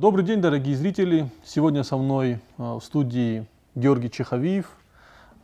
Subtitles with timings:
[0.00, 1.28] Добрый день, дорогие зрители.
[1.44, 3.44] Сегодня со мной э, в студии
[3.74, 4.70] Георгий Чеховиев.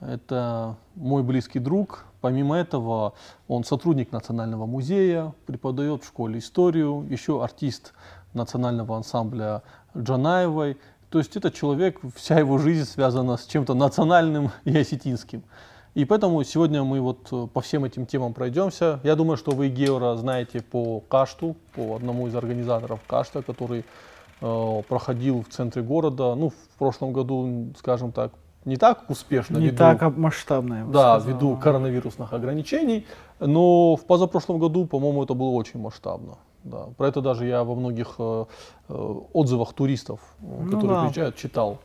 [0.00, 2.04] Это мой близкий друг.
[2.20, 3.14] Помимо этого,
[3.48, 7.94] он сотрудник Национального музея, преподает в школе историю, еще артист
[8.32, 9.64] национального ансамбля
[9.98, 10.76] Джанаевой.
[11.10, 15.42] То есть это человек, вся его жизнь связана с чем-то национальным и осетинским.
[15.94, 19.00] И поэтому сегодня мы вот э, по всем этим темам пройдемся.
[19.02, 23.84] Я думаю, что вы Геора знаете по Кашту, по одному из организаторов Кашта, который
[24.40, 26.34] проходил в центре города.
[26.34, 28.32] Ну, в прошлом году, скажем так,
[28.64, 29.58] не так успешно.
[29.58, 30.86] Не ввиду, так масштабно.
[30.90, 33.06] Да, ввиду коронавирусных ограничений.
[33.40, 36.38] Но в позапрошлом году, по-моему, это было очень масштабно.
[36.64, 36.86] Да.
[36.96, 38.44] Про это даже я во многих э,
[38.88, 41.02] э отзывах туристов, ну, которые да.
[41.02, 41.78] приезжают, читал.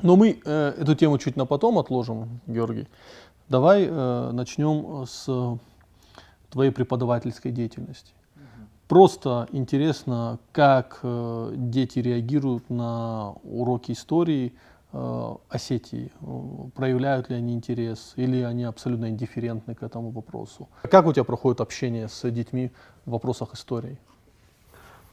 [0.00, 2.86] Но мы э, эту тему чуть на потом отложим, Георгий.
[3.48, 5.28] Давай э, начнем с
[6.50, 8.12] твоей преподавательской деятельности.
[8.90, 14.52] Просто интересно, как э, дети реагируют на уроки истории
[14.92, 16.10] э, Осетии.
[16.74, 20.68] Проявляют ли они интерес или они абсолютно индифферентны к этому вопросу.
[20.82, 22.72] Как у тебя проходит общение с детьми
[23.06, 23.96] в вопросах истории?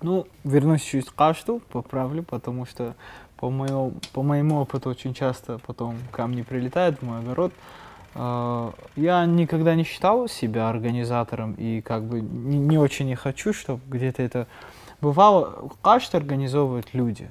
[0.02, 2.96] Ну, вернусь чуть Кашту, поправлю, потому что
[3.36, 7.54] по, моему, по моему опыту очень часто потом камни прилетают в мой огород.
[8.20, 13.54] А, я никогда не считал себя организатором и как бы не, не очень не хочу,
[13.54, 14.48] чтобы где-то это
[15.02, 15.70] бывало.
[15.84, 17.30] Каждый организовывают люди.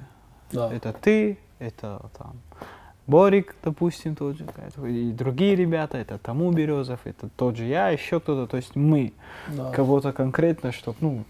[0.51, 0.71] Да.
[0.71, 2.37] Это ты, это там
[3.05, 4.45] Борик, допустим, тот же,
[4.85, 9.13] и другие ребята, это Тому Березов, это тот же я, еще кто-то, то есть мы
[9.47, 9.71] да.
[9.71, 11.23] кого-то конкретно, чтобы, ну,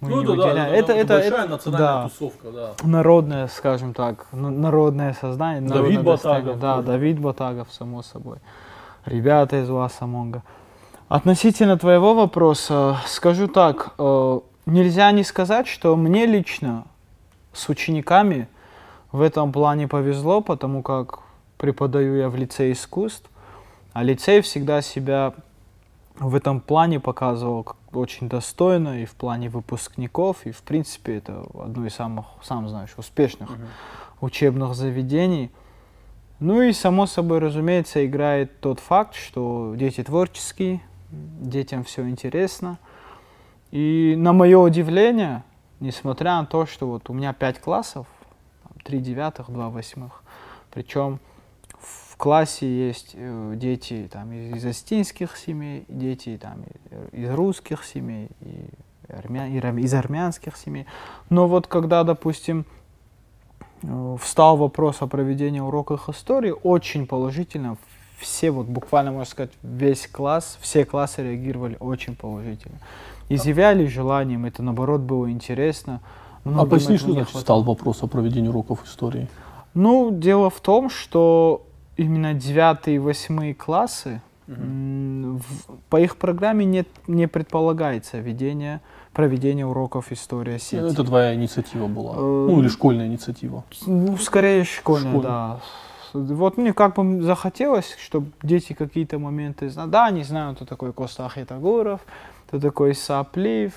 [0.00, 0.56] мы ну, не да, выделяем.
[0.56, 2.74] Да, это, это, это, большая это, национальная да, тусовка, да.
[2.84, 5.68] Народное, скажем так, народное сознание.
[5.68, 6.58] Давид Батагов.
[6.58, 8.38] Да, Давид Батагов, само собой
[9.08, 10.42] ребята из Ласамонга.
[11.08, 16.84] Относительно твоего вопроса, скажу так, э, нельзя не сказать, что мне лично
[17.52, 18.46] с учениками
[19.10, 21.20] в этом плане повезло, потому как
[21.56, 23.30] преподаю я в лицее искусств,
[23.94, 25.32] а лицей всегда себя
[26.18, 31.86] в этом плане показывал очень достойно и в плане выпускников, и в принципе это одно
[31.86, 33.66] из самых, сам знаешь, успешных uh-huh.
[34.20, 35.50] учебных заведений–
[36.40, 42.78] ну и, само собой, разумеется, играет тот факт, что дети творческие, детям все интересно.
[43.70, 45.42] И на мое удивление,
[45.80, 48.06] несмотря на то, что вот у меня пять классов,
[48.84, 50.22] три девятых, два восьмых,
[50.70, 51.18] причем
[51.80, 56.64] в классе есть э, дети там, из астинских семей, дети там,
[57.12, 58.68] из русских семей, и
[59.08, 59.48] армя...
[59.48, 60.86] из армянских семей.
[61.30, 62.64] Но вот когда, допустим,
[64.20, 67.76] встал вопрос о проведении уроков истории, очень положительно.
[68.18, 72.78] Все, вот буквально, можно сказать, весь класс, все классы реагировали очень положительно.
[73.28, 76.00] Изъявляли желанием, это наоборот было интересно.
[76.44, 79.28] Многим а поясни, что значит встал вопрос о проведении уроков истории?
[79.74, 81.64] Ну, дело в том, что
[81.96, 85.40] именно 9 и 8 классы, угу.
[85.90, 88.80] по их программе нет, не предполагается ведение
[89.18, 90.92] проведения уроков истории сети.
[90.92, 92.14] Это твоя инициатива была?
[92.14, 93.64] Э, ну, или школьная инициатива?
[93.84, 95.28] Ну, скорее школьная, Школьная.
[95.28, 95.60] да.
[96.14, 99.90] Вот мне как бы захотелось, чтобы дети какие-то моменты знали.
[99.90, 102.00] Да, они знают, кто такой Костах Итагуров,
[102.46, 103.72] кто такой Саплив.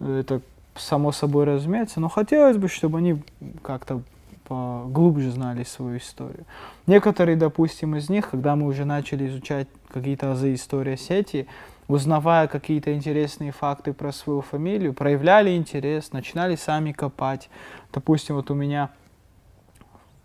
[0.00, 0.40] Это
[0.74, 2.00] само собой разумеется.
[2.00, 3.22] Но хотелось бы, чтобы они
[3.62, 4.00] как-то
[4.48, 6.44] глубже знали свою историю.
[6.88, 11.46] Некоторые, допустим, из них, когда мы уже начали изучать какие-то азы истории сети,
[11.88, 17.48] узнавая какие-то интересные факты про свою фамилию, проявляли интерес, начинали сами копать.
[17.92, 18.90] Допустим, вот у меня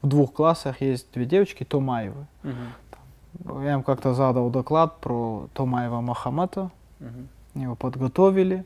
[0.02, 2.26] в двух классах есть две девочки Томаевы.
[2.44, 3.62] Угу.
[3.62, 6.72] Я им как-то задал доклад про Томаева Махамата.
[7.00, 7.62] Угу.
[7.62, 8.66] Его подготовили.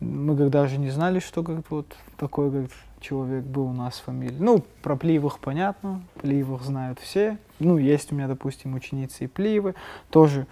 [0.00, 1.86] Мы как даже не знали, что как вот
[2.16, 4.36] такой как человек был у нас в фамилии.
[4.38, 7.38] Ну, про Пливых понятно, Пливых знают все.
[7.58, 9.74] Ну, есть у меня, допустим, ученицы и Пливы,
[10.10, 10.46] тоже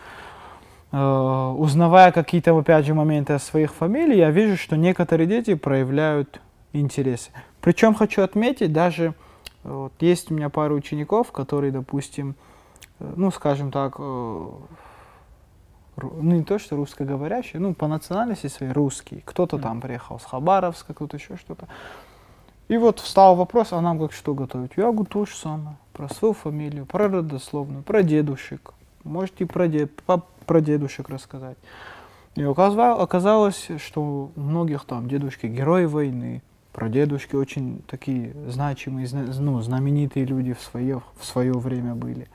[0.92, 6.40] узнавая какие-то, опять же, моменты о своих фамилиях, я вижу, что некоторые дети проявляют
[6.72, 7.30] интерес.
[7.60, 9.14] Причем хочу отметить, даже
[9.62, 12.34] вот, есть у меня пару учеников, которые, допустим,
[12.98, 14.60] э, ну, скажем так, э, ну,
[16.20, 19.22] не то, что русскоговорящие, ну, по национальности своей русские.
[19.24, 19.62] Кто-то mm.
[19.62, 21.68] там приехал с Хабаровска, кто-то еще что-то.
[22.68, 24.72] И вот встал вопрос, а нам как что готовить?
[24.76, 25.76] Я говорю то же самое.
[25.92, 28.72] Про свою фамилию, про родословную, про дедушек.
[29.04, 29.90] Можете про, дед,
[30.46, 31.56] про дедушек рассказать.
[32.36, 36.42] И оказалось, что у многих там дедушки герои войны,
[36.72, 39.08] про дедушки очень такие значимые,
[39.38, 42.28] ну, знаменитые люди в свое, в свое время были.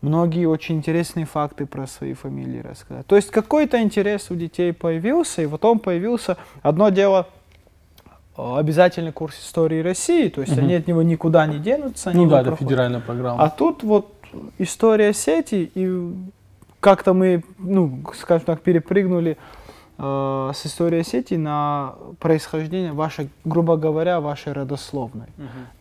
[0.00, 3.06] Многие очень интересные факты про свои фамилии рассказать.
[3.06, 7.28] То есть какой-то интерес у детей появился, и потом появился одно дело
[8.36, 10.64] э, обязательный курс истории России, то есть Мгм.
[10.64, 12.10] они от него никуда не денутся.
[12.12, 12.68] Ну да, это проходят.
[12.70, 13.44] федеральная программа.
[13.44, 14.12] А тут вот
[14.58, 16.14] история сети, и
[16.80, 19.36] как-то мы, ну, скажем так, перепрыгнули
[19.98, 25.28] э, с историей сети на происхождение вашей, грубо говоря, вашей родословной.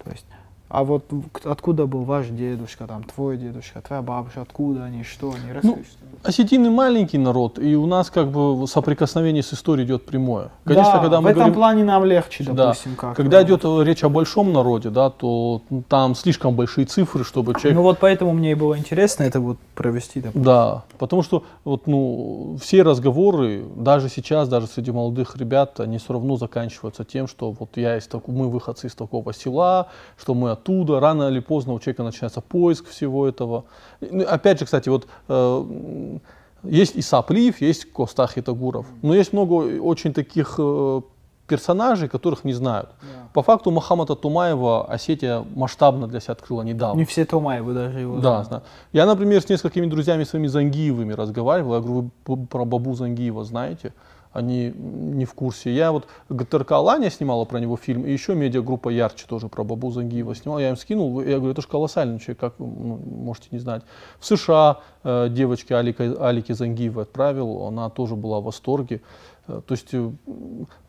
[0.04, 0.26] То есть,
[0.74, 1.04] а вот
[1.44, 5.80] откуда был ваш дедушка, там, твой дедушка, твоя бабушка, откуда они, что они, Ну.
[6.24, 10.50] Осетины маленький народ, и у нас как бы соприкосновение с историей идет прямое.
[10.66, 12.54] Конечно, да, когда в мы этом говорим, плане нам легче, Да.
[12.54, 13.16] допустим, как.
[13.16, 17.82] когда идет речь о большом народе, да, то там слишком большие цифры, чтобы человек Ну
[17.82, 20.22] вот поэтому мне и было интересно это вот провести.
[20.22, 20.44] допустим.
[20.44, 26.14] Да, потому что вот, ну, все разговоры, даже сейчас, даже среди молодых ребят, они все
[26.14, 29.88] равно заканчиваются тем, что вот я из такого, мы выходцы из такого села,
[30.18, 33.64] что мы оттуда, рано или поздно у человека начинается поиск всего этого.
[34.02, 36.18] Ну, Опять же, кстати, вот э,
[36.64, 41.02] есть Исаплив, есть Костах Итагуров, но есть много очень таких э,
[41.48, 42.90] персонажей, которых не знают.
[43.34, 47.00] По факту Мухаммада Тумаева Осетия масштабно для себя открыла недавно.
[47.00, 48.48] Не все Томаевы даже его Да, знают.
[48.48, 48.64] знаю.
[48.94, 51.74] Я, например, с несколькими друзьями своими Зангиевыми разговаривал.
[51.76, 53.94] Я говорю, вы про Бабу Зангиева знаете?
[54.34, 55.74] Они не в курсе.
[55.74, 59.92] Я вот ГТРК Алания снимала про него фильм, и еще медиагруппа Ярче тоже про Бабу
[59.92, 60.60] Зангиева снимала.
[60.60, 63.84] Я им скинул, я говорю, это же колоссальный человек, как вы ну, можете не знать.
[64.20, 69.02] В США э, девочке Алика, Алике Зангиевой отправил, она тоже была в восторге.
[69.48, 70.12] Э, То есть э,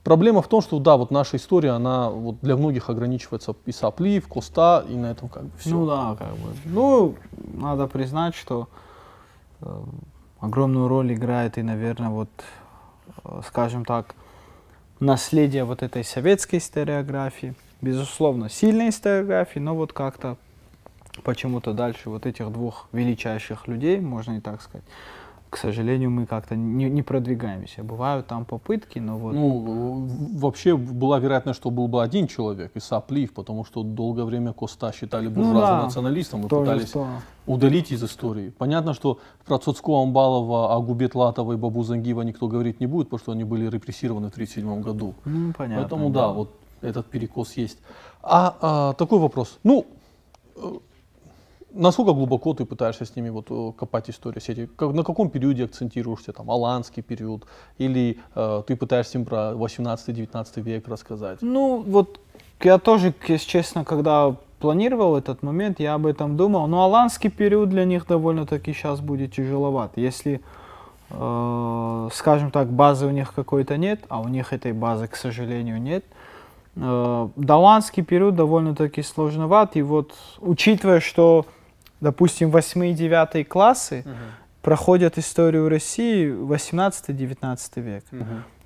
[0.05, 4.29] проблема в том, что да, вот наша история, она вот для многих ограничивается и Саплив,
[4.29, 5.71] Коста, и на этом как бы все.
[5.71, 6.53] Ну да, как бы.
[6.65, 7.15] Ну,
[7.55, 8.69] надо признать, что
[9.61, 9.83] э,
[10.41, 12.29] огромную роль играет и, наверное, вот,
[13.47, 14.15] скажем так,
[15.01, 17.55] наследие вот этой советской историографии.
[17.81, 20.37] Безусловно, сильной историографии, но вот как-то
[21.25, 24.85] почему-то дальше вот этих двух величайших людей, можно и так сказать,
[25.53, 27.83] к сожалению, мы как-то не, не продвигаемся.
[27.83, 29.35] Бывают там попытки, но вот...
[29.35, 30.09] Ну,
[30.39, 34.93] вообще была вероятность, что был бы один человек, Иса Плив, потому что долгое время Коста
[34.93, 37.07] считали Ну буржуазным да, националистом и пытались то.
[37.47, 38.49] удалить из истории.
[38.49, 43.19] Понятно, что про Цоцко, Амбалова, Агубет Латова и Бабу Зангива никто говорить не будет, потому
[43.19, 45.13] что они были репрессированы в 1937 году.
[45.27, 45.83] Ну, понятно.
[45.83, 46.49] Поэтому да, вот
[46.81, 47.79] этот перекос есть.
[48.23, 49.59] А, а, такой вопрос.
[49.65, 49.85] Ну,
[50.57, 50.79] э,
[51.75, 54.69] насколько глубоко ты пытаешься с ними вот э, копать историю сети?
[54.77, 56.33] Как, на каком периоде акцентируешься?
[56.33, 57.47] Там, аланский период?
[57.79, 61.39] Или э, ты пытаешься им про 18-19 век рассказать?
[61.43, 62.21] Ну, вот
[62.61, 66.69] я тоже, если честно, когда планировал этот момент, я об этом думал.
[66.69, 69.93] Но аланский период для них довольно-таки сейчас будет тяжеловат.
[69.97, 70.41] Если,
[71.11, 75.83] э, скажем так, базы у них какой-то нет, а у них этой базы, к сожалению,
[75.83, 76.05] нет,
[76.77, 79.77] э, даланский период довольно-таки сложноват.
[79.77, 81.45] И вот, учитывая, что,
[82.03, 84.05] допустим, 8 и 9 классы
[84.61, 88.05] проходят историю России 18-19 век,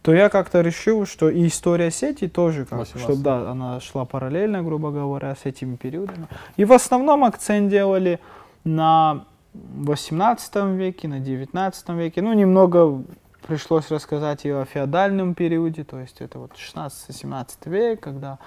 [0.02, 3.02] то я как-то решил, что и история сети тоже, как, 18.
[3.02, 6.28] чтобы да, она шла параллельно, грубо говоря, с этими периодами.
[6.56, 8.20] И в основном акцент делали
[8.64, 9.24] на
[9.54, 12.22] 18 веке, на 19 веке.
[12.22, 13.02] Ну, немного
[13.48, 18.38] пришлось рассказать и о феодальном периоде, то есть это вот 16-17 век, когда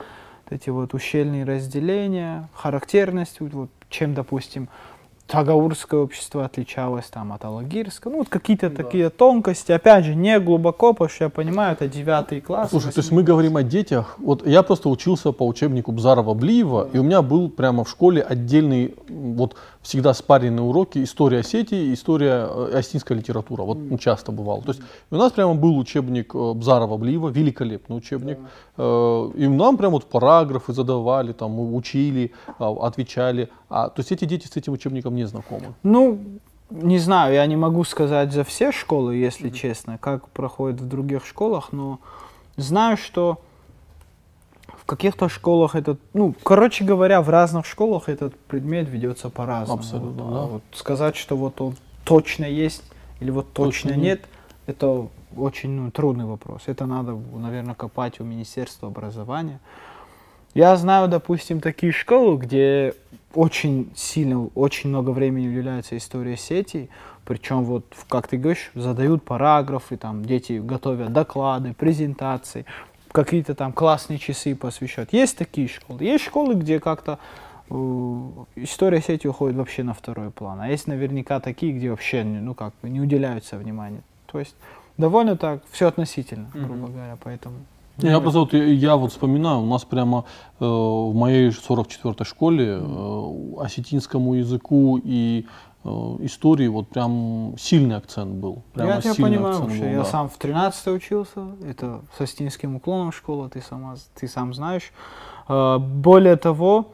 [0.52, 4.70] эти вот ущельные разделения, характерность, вот, чем, допустим,
[5.28, 8.78] Тагаурское общество отличалось там от Алагирского, ну вот какие-то Да.
[8.84, 12.72] такие тонкости, опять же, не глубоко, потому что я понимаю, это девятый класс.
[12.72, 14.16] Слушай, то есть мы говорим о детях.
[14.18, 18.24] Вот я просто учился по учебнику Бзарова Блиева, и у меня был прямо в школе
[18.24, 23.64] отдельный, вот всегда спаренные уроки история Осетии, история э, осетинская литература.
[23.64, 24.62] Вот ну, часто бывало.
[24.62, 28.40] То есть у нас прямо был учебник э, Бзарова Блиева, великолепный учебник.
[28.78, 33.50] Э, И нам прям вот параграфы задавали, там мы учили, а, отвечали.
[33.70, 35.74] А, то есть эти дети с этим учебником не знакомы.
[35.84, 36.20] Ну,
[36.70, 41.26] не знаю, я не могу сказать за все школы, если честно, как проходит в других
[41.26, 42.00] школах, но
[42.58, 43.40] знаю, что
[44.90, 49.80] каких-то школах этот, ну, короче говоря, в разных школах этот предмет ведется по-разному.
[49.80, 50.42] Абсолютно, Вот, да.
[50.46, 52.84] вот сказать, что вот он точно есть
[53.20, 54.22] или вот точно, Точно нет,
[54.66, 56.64] это очень ну, трудный вопрос.
[56.66, 59.60] Это надо, наверное, копать у Министерства образования.
[60.56, 62.96] Я знаю, допустим, такие школы, где
[63.36, 66.90] очень сильно, очень много времени уделяется истории сети,
[67.26, 72.66] причем вот, как ты говоришь, задают параграфы, там дети готовят доклады, презентации,
[73.12, 75.14] какие-то там классные часы посвящают.
[75.14, 76.04] Есть такие школы.
[76.04, 77.20] Есть школы, где как-то
[77.70, 77.74] э,
[78.56, 80.62] история сети уходит вообще на второй план.
[80.62, 84.02] А есть наверняка такие, где вообще ну, как бы не уделяются внимания.
[84.32, 84.56] То есть
[84.98, 86.94] довольно так, все относительно, грубо Мгм.
[86.94, 87.56] говоря, поэтому
[87.98, 90.24] Я просто вот, я, я вот вспоминаю, у нас прямо
[90.60, 95.46] э, в моей 44-й школе э, осетинскому языку и
[95.84, 98.64] истории вот прям сильный акцент был.
[98.74, 99.82] Прямо я тебя понимаю, акцент вообще.
[99.82, 100.06] был, я да.
[100.06, 104.92] сам в 13 учился, это с астинским уклоном школа, ты, сама, ты сам знаешь.
[105.48, 106.92] Э, Более того,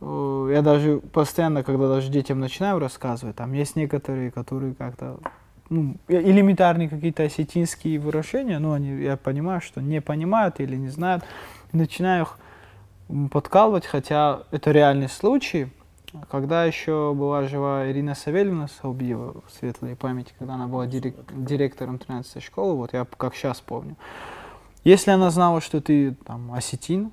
[0.00, 5.18] э, я даже постоянно, когда даже детям начинаю рассказывать, там есть некоторые, которые как-то
[5.70, 10.88] ну, э- элементарные какие-то осетинские выражения, ну, они, я понимаю, что не понимают или не
[10.88, 11.24] знают,
[11.72, 12.38] начинаю их
[13.30, 15.68] подкалывать, хотя это реальный случай.
[16.30, 21.98] Когда еще была жива Ирина Савельевна Саубиева, в светлой памяти, когда она была дирек- директором
[21.98, 23.96] 13 школы, вот я как сейчас помню.
[24.84, 27.10] Если она знала, что ты там осетин,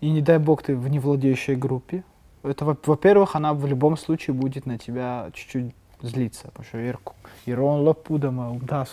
[0.00, 2.04] и не дай бог ты в невладеющей группе,
[2.42, 7.14] это, во- во-первых, она в любом случае будет на тебя чуть-чуть злиться, потому что Ирку,
[7.46, 8.86] Ирон лапудама, да.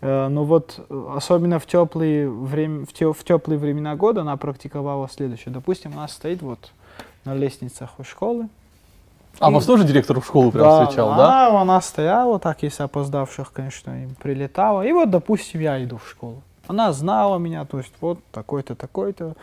[0.00, 4.36] Э, Но вот э, особенно в теплые, время, в, те- в теплые времена года она
[4.36, 5.52] практиковала следующее.
[5.52, 6.72] Допустим, она стоит вот
[7.24, 8.48] на лестницах у школы.
[9.40, 11.48] А И- вас тоже директор в школу прям встречал, да?
[11.48, 14.82] Она, она стояла, так, если опоздавших, конечно, им прилетала.
[14.82, 16.42] И вот, допустим, я иду в школу.
[16.66, 19.34] Она знала меня, то есть вот такой-то, такой-то,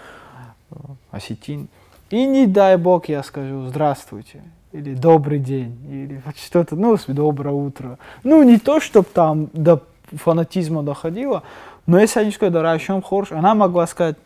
[0.71, 0.75] э,
[1.11, 1.69] осетин.
[2.09, 7.55] И не дай бог я скажу «здравствуйте» или «добрый день» или вот что-то, ну, «доброе
[7.55, 7.97] утро».
[8.23, 11.43] Ну, не то, чтобы там до фанатизма доходило,
[11.87, 14.17] но если они скажут «да, о чем хорош», она могла сказать,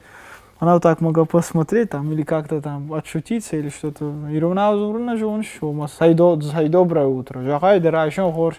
[0.59, 4.13] она вот так могла посмотреть там или как-то там отшутиться или что-то.
[4.29, 5.43] Ирина Азуровна же он
[5.87, 8.55] сайдо, сай доброе утро, жахай, дыра, еще хорош.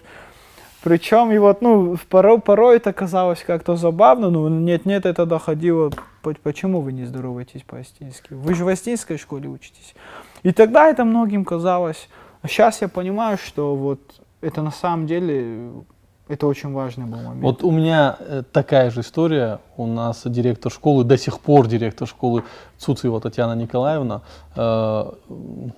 [0.83, 5.91] Причем и вот, ну, порой, порой это казалось как-то забавно, но нет-нет, это доходило,
[6.23, 8.33] по- почему вы не здороваетесь по-астински?
[8.33, 9.93] Вы же в астинской школе учитесь.
[10.41, 12.09] И тогда это многим казалось.
[12.41, 13.99] А сейчас я понимаю, что вот
[14.41, 15.69] это на самом деле,
[16.27, 17.41] это очень важный был момент.
[17.41, 19.59] Вот у меня э, такая же история.
[19.75, 22.43] У нас директор школы, до сих пор директор школы
[22.77, 24.21] Цуцева Татьяна Николаевна.
[24.55, 25.11] Э,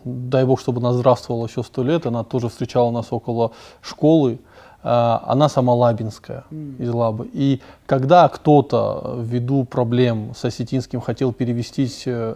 [0.04, 2.06] дай бог, чтобы она здравствовала еще сто лет.
[2.06, 4.40] Она тоже встречала нас около школы.
[4.84, 7.30] Э, она сама лабинская, из Лабы.
[7.34, 12.36] И когда кто-то ввиду проблем с осетинским хотел перевестись, э,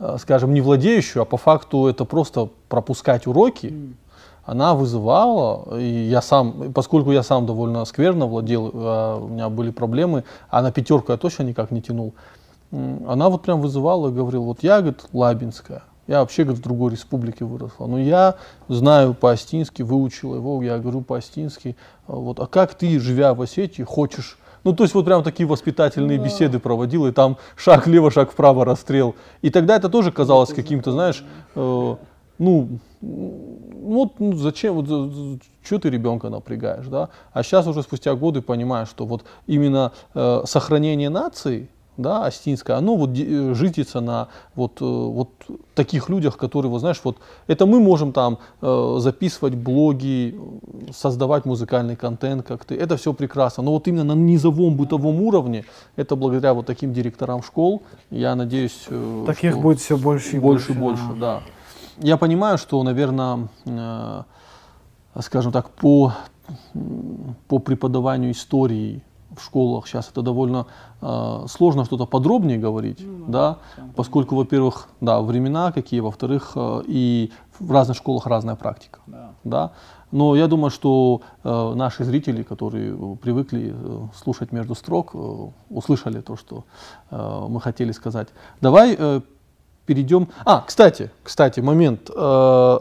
[0.00, 3.94] э, скажем, не владеющую, а по факту это просто пропускать уроки,
[4.46, 9.70] она вызывала, и я сам, поскольку я сам довольно скверно владел, а у меня были
[9.70, 12.14] проблемы, а на пятерку я точно никак не тянул,
[12.70, 16.92] она вот прям вызывала и говорила, вот я, говорит, Лабинская, я вообще, говорит, в другой
[16.92, 18.34] республике выросла, но я
[18.68, 23.82] знаю по-астински, выучила его, я говорю по-астински, а вот, а как ты, живя в Осетии,
[23.82, 24.38] хочешь?
[24.64, 28.64] Ну, то есть вот прям такие воспитательные беседы проводила, и там шаг влево, шаг вправо,
[28.64, 29.14] расстрел.
[29.42, 31.22] И тогда это тоже казалось каким-то, знаешь,
[31.54, 31.96] э,
[32.38, 32.68] ну,
[33.84, 37.08] вот ну, зачем, вот, что ты ребенка напрягаешь, да?
[37.32, 42.96] А сейчас уже спустя годы понимаешь, что вот именно э, сохранение нации, да, астинское, оно
[42.96, 45.30] вот э, житится на вот, э, вот
[45.74, 50.38] таких людях, которые, вот знаешь, вот это мы можем там э, записывать блоги,
[50.92, 55.64] создавать музыкальный контент как-то, это все прекрасно, но вот именно на низовом бытовом уровне,
[55.96, 58.88] это благодаря вот таким директорам школ, я надеюсь,
[59.26, 61.02] Таких будет все больше и больше, больше.
[61.04, 61.40] больше, да.
[61.40, 61.53] да.
[61.98, 64.22] Я понимаю, что, наверное, э,
[65.20, 66.12] скажем так, по,
[67.48, 69.02] по преподаванию истории
[69.36, 70.66] в школах сейчас это довольно
[71.00, 73.58] э, сложно что-то подробнее говорить, Ну да,
[73.96, 79.30] поскольку, во-первых, да, времена какие, во-вторых, э, и в разных школах разная практика, Да.
[79.44, 79.72] да.
[80.12, 86.20] Но я думаю, что э, наши зрители, которые привыкли э, слушать между строк, э, услышали
[86.20, 86.64] то, что
[87.10, 88.28] э, мы хотели сказать.
[88.60, 89.20] Давай э,
[89.86, 90.28] перейдем.
[90.44, 92.10] А, кстати, кстати, момент.
[92.14, 92.78] Э,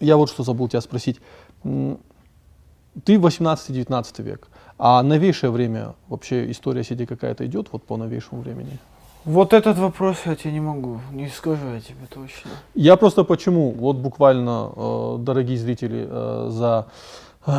[0.00, 1.20] я вот что забыл тебя спросить.
[1.62, 4.48] Ты 18-19 век,
[4.78, 8.78] а новейшее время вообще история сети какая-то идет вот по новейшему времени?
[9.24, 12.50] Вот этот вопрос я тебе не могу, не скажу я тебе точно.
[12.74, 16.88] Я просто почему, вот буквально, э, дорогие зрители, э, за
[17.46, 17.52] э,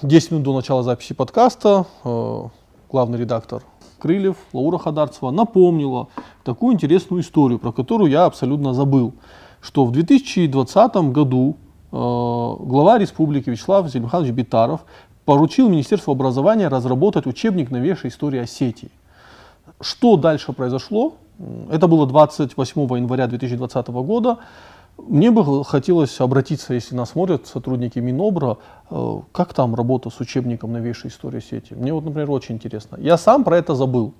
[0.00, 2.42] 10 минут до начала записи подкаста э,
[2.90, 3.62] главный редактор
[4.02, 6.08] Крыльев Лаура Хадарцева напомнила
[6.42, 9.14] такую интересную историю, про которую я абсолютно забыл,
[9.60, 11.56] что в 2020 году
[11.92, 14.80] э, глава республики Вячеслав Зельмиханович Битаров
[15.24, 18.90] поручил Министерству образования разработать учебник новейшей истории Осетии.
[19.80, 21.14] Что дальше произошло?
[21.70, 24.38] Это было 28 января 2020 года.
[24.98, 28.58] Мне бы хотелось обратиться, если нас смотрят сотрудники Минобра,
[28.90, 31.74] э, как там работа с учебником новейшей истории сети.
[31.74, 32.96] Мне вот, например, очень интересно.
[33.00, 34.14] Я сам про это забыл.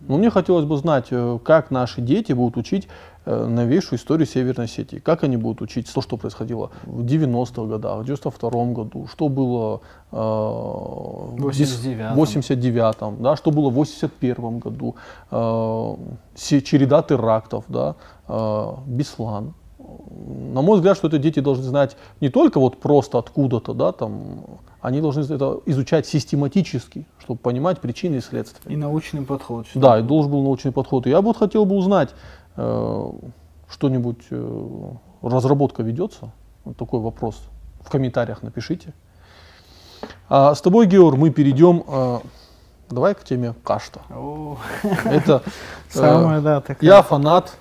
[0.00, 2.88] Но мне хотелось бы знать, э, как наши дети будут учить
[3.24, 4.98] э, новейшую историю Северной Осетии.
[4.98, 9.80] Как они будут учить то, что происходило в 90-х годах, в 92 году, что было
[10.12, 12.16] э, в 89-м.
[12.16, 14.94] 89-м, да, что было в 81 году,
[15.30, 15.96] э,
[16.36, 17.96] череда терактов, да,
[18.28, 19.54] э, Беслан.
[20.52, 24.44] На мой взгляд, что это дети должны знать не только вот просто откуда-то, да, там,
[24.80, 28.72] они должны это изучать систематически, чтобы понимать причины и следствия.
[28.72, 29.66] И научный подход.
[29.66, 31.06] что Да, и должен был научный подход.
[31.06, 32.10] И я бы вот хотел бы узнать,
[32.56, 33.10] э,
[33.68, 34.90] что-нибудь, э,
[35.22, 36.32] разработка ведется?
[36.64, 37.40] Вот такой вопрос.
[37.80, 38.92] В комментариях напишите.
[40.28, 42.18] А с тобой, Геор, мы перейдем, э,
[42.90, 44.00] давай к теме кашта.
[44.10, 44.58] О,
[45.04, 45.50] Это э,
[45.88, 46.88] Самое, да, такая.
[46.88, 47.56] я фанат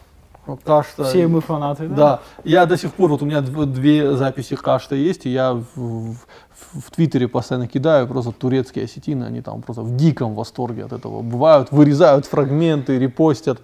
[0.56, 1.04] кашта.
[1.04, 1.96] Все мы фанаты, да?
[1.96, 5.54] Да, я до сих пор, вот у меня дв- две записи кашта есть, и я
[5.54, 6.16] в, в-
[6.82, 11.22] в Твиттере постоянно кидаю просто турецкие осетины, они там просто в диком восторге от этого
[11.22, 13.60] бывают, вырезают фрагменты, репостят.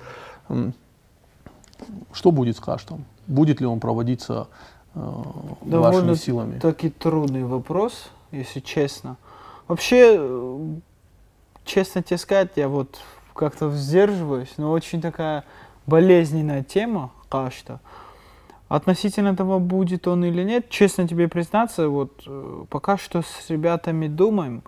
[2.12, 3.06] Что будет с каштом?
[3.28, 4.48] Будет ли он проводиться
[4.96, 5.00] э,
[5.62, 6.60] Довольно вашими силами?
[6.60, 9.18] Таки трудный вопрос, если честно.
[9.68, 10.60] Вообще, э,
[11.66, 13.00] честно тебе сказать, я вот
[13.34, 15.44] как-то сдерживаюсь, но очень такая
[15.88, 17.80] болезненная тема кашта.
[18.70, 24.08] Относительно того, будет он или нет, честно тебе признаться, вот э, пока что с ребятами
[24.08, 24.64] думаем,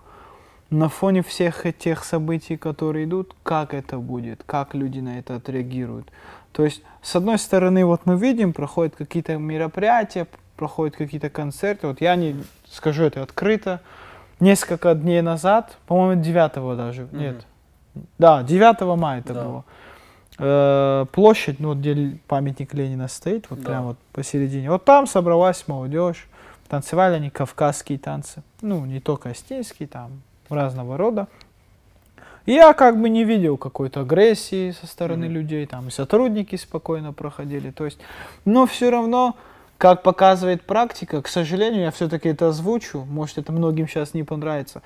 [0.70, 6.08] на фоне всех этих событий, которые идут, как это будет, как люди на это отреагируют.
[6.52, 11.86] То есть, с одной стороны, вот мы видим, проходят какие-то мероприятия, проходят какие-то концерты.
[11.86, 12.36] Вот я не
[12.68, 13.80] скажу это открыто.
[14.40, 17.18] Несколько дней назад, по-моему, 9 даже, Мгм.
[17.18, 17.46] нет.
[18.18, 19.44] Да, 9 мая это Да.
[19.44, 19.64] было.
[20.38, 23.64] Э, площадь, ну, где памятник Ленина стоит, вот Да.
[23.66, 24.70] прям вот посередине.
[24.70, 26.28] Вот там собралась молодежь,
[26.68, 28.42] танцевали они кавказские танцы.
[28.60, 31.26] Ну, не только астинские, там разного рода.
[32.44, 35.34] И Я как бы не видел какой-то агрессии со стороны Мгм.
[35.34, 37.70] людей, там и сотрудники спокойно проходили.
[37.70, 37.98] То есть,
[38.44, 39.36] но все равно,
[39.78, 44.82] как показывает практика, к сожалению, я все-таки это озвучу, может это многим сейчас не понравится.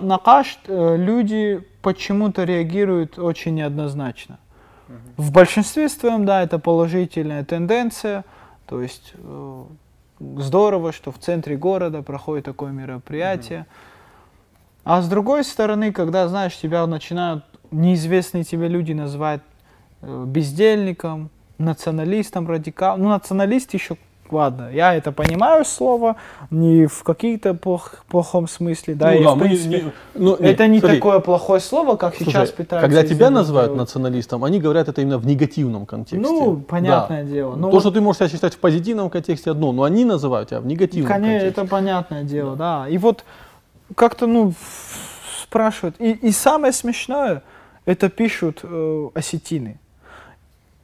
[0.00, 4.38] На кашт э, люди почему-то реагируют очень неоднозначно.
[5.16, 8.24] В большинстве своем, да, это положительная тенденция.
[8.66, 9.64] То есть э,
[10.18, 13.66] здорово, что в центре города проходит такое мероприятие.
[14.84, 19.42] А с другой стороны, когда, знаешь, тебя начинают неизвестные тебе люди называть
[20.02, 23.02] э, бездельником, националистом, радикалом.
[23.02, 23.96] Ну, националист еще,
[24.32, 26.16] ладно, я это понимаю слово,
[26.50, 29.92] не в каких-то плох- плохом смысле, да, Ну и да, в мы не- принципе, не-
[30.22, 33.74] ну, это нет, не смотри, такое плохое слово, как слушай, сейчас пытаются Когда тебя называют
[33.76, 36.18] националистом, они говорят это именно в негативном контексте.
[36.28, 36.62] Ну, Да.
[36.68, 37.56] понятное дело.
[37.56, 40.60] Ну, То, что ты можешь себя считать в позитивном контексте одно, но они называют тебя
[40.60, 41.60] в негативном Конечно, контексте.
[41.62, 42.86] это понятное дело, да.
[42.88, 43.24] И вот
[43.96, 44.52] как-то, ну,
[45.42, 45.96] спрашивают.
[45.98, 47.42] И, и самое смешное,
[47.86, 49.79] это пишут э, осетины.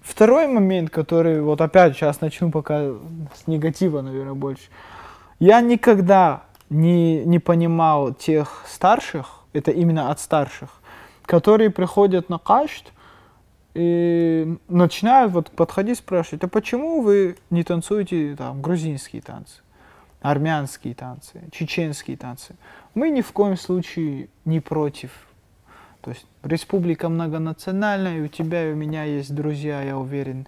[0.07, 2.93] Второй момент, который, вот опять сейчас начну пока
[3.35, 4.69] с негатива, наверное, больше.
[5.41, 10.81] Я никогда не, не понимал тех старших, это именно от старших,
[11.23, 12.93] которые приходят на кашт
[13.75, 19.61] и начинают вот подходить спрашивать, а почему вы не танцуете там грузинские танцы,
[20.23, 22.55] армянские танцы, чеченские танцы?
[22.95, 25.11] Мы ни в коем случае не против.
[26.01, 30.47] То есть республика многонациональная, и у тебя и у меня есть друзья, я уверен,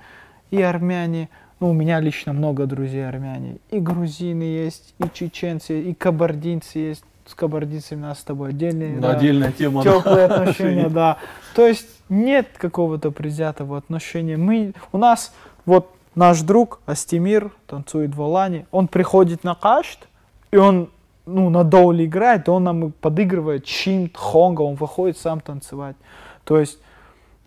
[0.50, 1.28] и армяне,
[1.60, 7.04] ну, у меня лично много друзей армяне, и грузины есть, и чеченцы, и кабардинцы есть.
[7.26, 9.84] С кабардинцами у нас с тобой отдельные Да, Отдельная тема.
[9.84, 9.92] да.
[9.98, 11.18] теплые отношения, да.
[11.54, 14.38] То есть нет какого-то предвзятого отношения.
[14.38, 15.34] Мы, у нас
[15.66, 20.08] вот наш друг Астемир танцует в Алане, он приходит на кашт,
[20.52, 20.88] и он
[21.28, 25.96] ну, на доуле играет, и он нам подыгрывает чин, хонга, он выходит сам танцевать.
[26.44, 26.78] То есть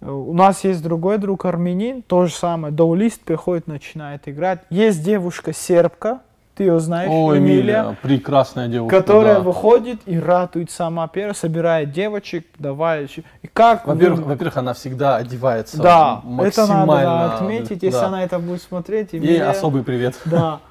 [0.02, 4.60] э, у нас есть другой друг армянин, то же самое, доулист приходит, начинает играть.
[4.70, 6.20] Есть девушка сербка,
[6.56, 8.98] ты ее знаешь, О, Эмилия Эмилия, прекрасная девушка.
[9.00, 9.40] которая да.
[9.42, 13.04] выходит и ратует сама первая, собирает девочек, давай.
[13.04, 16.86] еще- И как Во-первых, вы- во-первых, она всегда одевается да, это максимально.
[16.86, 18.08] надо да, отметить, если да.
[18.08, 19.14] она это будет смотреть.
[19.14, 20.20] Ей Эмилия- особый привет.
[20.26, 20.60] Да.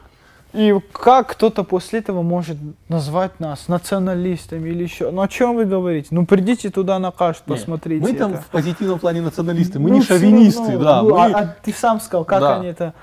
[0.52, 2.56] И как кто-то после этого может
[2.88, 5.10] назвать нас националистами или еще?
[5.10, 6.08] Ну о чем вы говорите?
[6.10, 8.02] Ну придите туда на кашт, Не, посмотрите.
[8.04, 8.42] Мы там это.
[8.42, 10.84] в позитивном плане националисты, мы Ну, не шовинисты, равно.
[10.84, 11.02] да.
[11.02, 12.56] Ну, мы- а, а ты сам сказал, как Да.
[12.56, 12.94] они это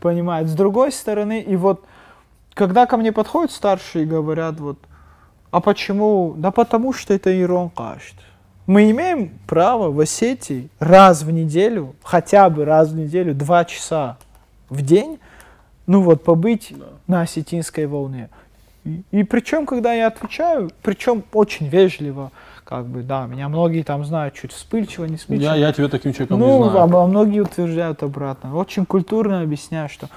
[0.00, 0.48] понимают.
[0.48, 1.84] С другой стороны, и вот
[2.54, 4.78] когда ко мне подходят старшие и говорят, вот,
[5.52, 6.34] а почему?
[6.36, 8.14] Да потому что это Ирон Кашт.
[8.66, 14.16] Мы имеем право в Осетии раз в неделю, хотя бы раз в неделю, два часа
[14.70, 15.20] в день,
[15.86, 16.72] ну вот, побыть
[17.06, 18.28] на осетинской волне.
[18.84, 22.30] И, и причем, когда я отвечаю, причем очень вежливо,
[22.64, 25.54] как бы, да, меня многие там знают чуть вспыльчиво, не вспыльчиво.
[25.54, 26.94] Я, я тебя таким человеком ну, не знаю.
[26.94, 28.56] А, а многие утверждают обратно.
[28.56, 30.08] Очень культурно объясняю, что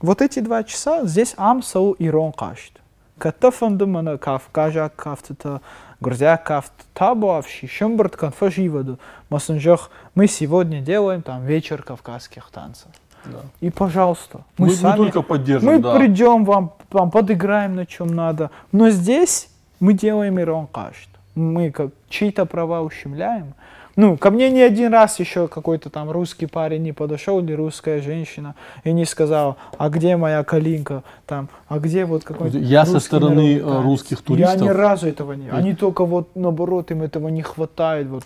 [0.00, 2.72] вот эти два часа здесь амсау и рон кашт.
[3.18, 5.62] Катафандумана каф, кажа кафтата,
[6.00, 8.98] грузя кафт, табуавши, шумбрт конфаживаду.
[9.30, 12.88] Мы сегодня делаем там вечер кавказских танцев.
[13.32, 13.38] Да.
[13.60, 15.96] И, пожалуйста, Мы, мы, мы сами, только поддержим, мы да.
[15.96, 18.50] придем, вам, вам подыграем на чем надо.
[18.72, 19.48] Но здесь
[19.80, 21.08] мы делаем ирон кашт.
[21.34, 23.54] Мы как чьи-то права ущемляем.
[23.96, 28.02] Ну, ко мне не один раз еще какой-то там русский парень не подошел или русская
[28.02, 33.00] женщина и не сказал, а где моя калинка, там, а где вот какой-то Я со
[33.00, 35.48] стороны, народный э, танец?» русских Я туристов- ни разу этого не...
[35.48, 38.08] Они только вот, наоборот, им этого не хватает.
[38.08, 38.24] Вот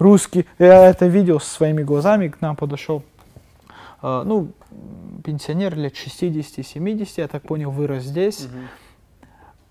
[0.00, 0.44] русский...
[0.58, 3.04] Я это видел со своими глазами, к нам подошел
[4.02, 8.48] ну, м, пенсионер лет 60-70, я так понял, вырос здесь.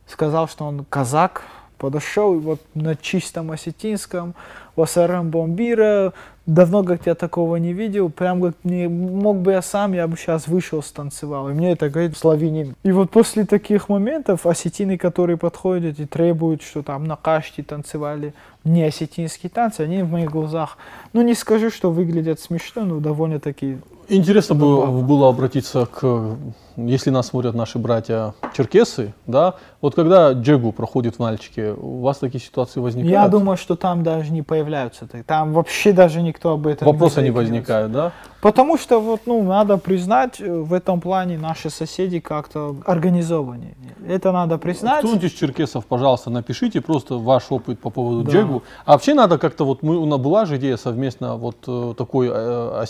[0.08, 1.44] Сказал, что он казак,
[1.78, 4.36] подошел и вот на чистом осетинском,
[4.76, 6.14] Васарам Бомбира,
[6.46, 10.16] давно как я такого не видел, прям как не мог бы я сам, я бы
[10.16, 11.50] сейчас вышел, станцевал.
[11.50, 12.76] И мне это говорит славянин.
[12.84, 18.34] И вот после таких моментов осетины, которые подходят и требуют, что там на каште танцевали
[18.64, 20.78] не осетинские танцы, они в моих глазах,
[21.14, 23.78] ну не скажу, что выглядят смешно, но довольно-таки
[24.14, 26.36] Интересно было, было обратиться к,
[26.76, 32.18] если нас смотрят наши братья черкесы, да, вот когда джегу проходит в Нальчике, у вас
[32.18, 33.12] такие ситуации возникают?
[33.12, 35.08] Я думаю, что там даже не появляются.
[35.26, 38.12] Там вообще даже никто об этом Вопросы не возникают, да?
[38.42, 43.76] Потому что вот, ну, надо признать, э, в этом плане наши соседи как-то организованнее.
[44.08, 45.00] Это надо признать.
[45.00, 48.32] Кто-нибудь из черкесов, пожалуйста, напишите просто ваш опыт по поводу Да.
[48.32, 48.64] джегу.
[48.86, 52.30] А вообще надо как-то вот, мы, у нас была же идея совместно вот э, такой
[52.32, 52.86] э,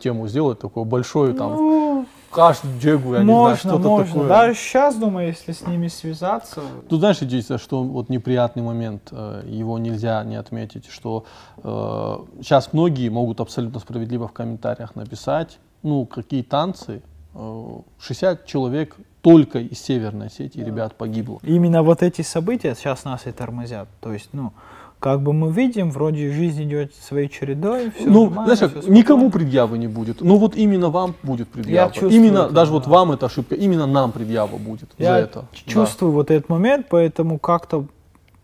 [0.00, 4.06] тему сделать, такой большой там, Ну, каш джегу, я не знаю, можно, что-то можно.
[4.06, 4.28] такое.
[4.28, 6.62] Даже сейчас, думаю, если с ними связаться.
[6.88, 11.24] Тут знаешь, единственное, что вот неприятный момент, э, его нельзя не отметить, что
[11.58, 17.02] э, сейчас многие могут абсолютно справедливо в комментариях написать, ну, какие танцы,
[17.34, 21.38] э, 60 человек только из Северной Осетии, ребят, погибло.
[21.44, 23.88] Именно вот эти события сейчас нас и тормозят.
[24.00, 24.52] То есть, ну,
[25.02, 29.76] как бы мы видим, вроде жизнь идет своей чередой, все ну, знаешь, как, никому предъявы
[29.76, 30.20] не будет.
[30.20, 31.90] Но вот именно вам будет предъява.
[31.90, 32.74] чувствую именно, это, даже да.
[32.76, 35.44] вот вам это ошибка, именно нам предъява будет Я за это.
[35.66, 37.86] чувствую вот этот момент, поэтому как-то...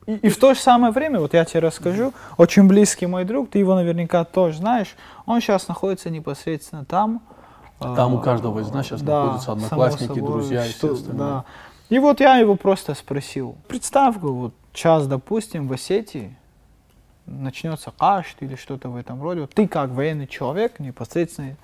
[0.06, 3.50] И, и в то же самое время, вот я тебе расскажу, очень близкий мой друг,
[3.50, 7.22] ты его наверняка тоже знаешь, он сейчас находится непосредственно там.
[7.78, 11.28] Там у каждого из нас сейчас да, находятся одноклассники, собой, друзья и все остальное.
[11.28, 11.44] да.
[11.88, 16.36] И вот я его просто спросил, представь, вот сейчас, допустим, в Осетии
[17.28, 21.56] начнется кашт или что-то в этом роде, ты как военный человек, непосредственно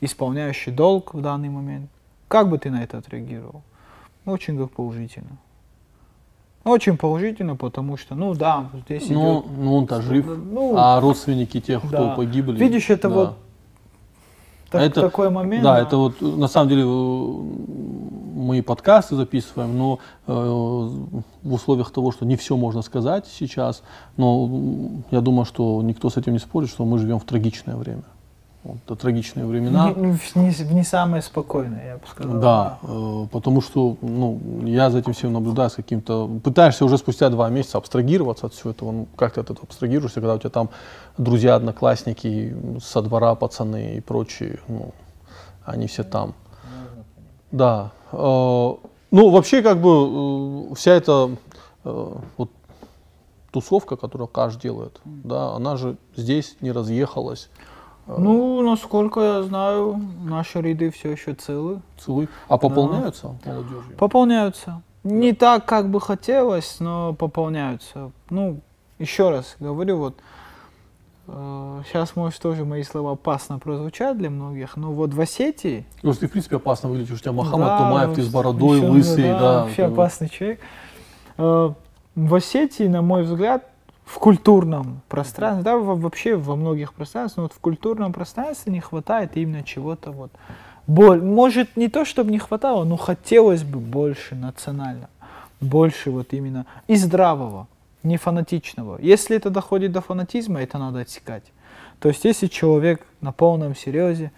[0.00, 1.90] исполняющий долг в данный момент,
[2.28, 3.62] как бы ты на это отреагировал?
[4.24, 5.38] Очень как положительно.
[6.64, 9.50] Очень положительно, потому что, ну да, здесь Ну, идет...
[9.58, 12.14] ну он-то жив, Ну, а родственники тех, кто да.
[12.14, 12.56] погибли.
[12.56, 13.14] Видишь, это да.
[13.14, 13.38] вот
[14.72, 15.62] так- это- такой момент.
[15.62, 16.86] Да, это вот на самом деле э,
[18.34, 20.32] мы подкасты записываем, но э,
[21.42, 23.82] в условиях того, что не все можно сказать сейчас,
[24.16, 24.50] но
[25.10, 28.02] я думаю, что никто с этим не спорит, что мы живем в трагичное время.
[28.64, 29.90] Вот, это трагичные времена.
[29.90, 32.40] Не, не- не- не самое спокойное, я бы сказал.
[32.40, 36.28] Да, э, потому что ну, я за этим всем наблюдаю с каким-то...
[36.44, 38.92] Пытаешься уже спустя два месяца абстрагироваться от всего этого.
[38.92, 40.70] Ну, как ты от этого абстрагируешься, когда у тебя там
[41.18, 44.92] друзья, одноклассники, со двора пацаны и прочие, ну,
[45.64, 46.34] они все там.
[47.50, 47.90] Да.
[48.12, 51.30] э, ну, вообще, как бы, э, вся эта
[51.84, 52.50] э, вот,
[53.50, 57.50] тусовка, которую Каш делает, да, она же здесь не разъехалась.
[58.06, 61.80] Ну, насколько я знаю, наши ряды все еще целы.
[61.98, 62.28] Целы.
[62.48, 63.96] А пополняются молодежью?
[63.96, 64.82] Пополняются.
[65.04, 68.10] Не так, как бы хотелось, но пополняются.
[68.30, 68.60] Ну,
[68.98, 70.16] еще раз говорю, вот
[71.26, 75.86] сейчас, может, тоже мои слова опасно прозвучат для многих, но вот в Осетии...
[76.02, 77.14] Ну, ты, в принципе, опасно выглядишь.
[77.14, 79.62] У тебя Мохаммад Да, Тумаев, ты с бородой, ещё, лысый, да.
[79.62, 80.60] Вообще ты- опасный человек.
[81.38, 81.70] Э,
[82.14, 83.68] В Осетии, на мой взгляд,
[84.04, 88.80] в культурном пространстве, да, во- вообще во многих пространствах, но вот в культурном пространстве не
[88.80, 90.30] хватает именно чего-то вот.
[90.86, 91.22] Боль.
[91.22, 95.08] Может, не то, чтобы не хватало, но хотелось бы больше национально.
[95.60, 97.68] Больше вот именно и здравого,
[98.02, 98.98] не фанатичного.
[99.00, 101.44] Если это доходит до фанатизма, это надо отсекать.
[102.00, 104.32] То есть, если человек на полном серьезе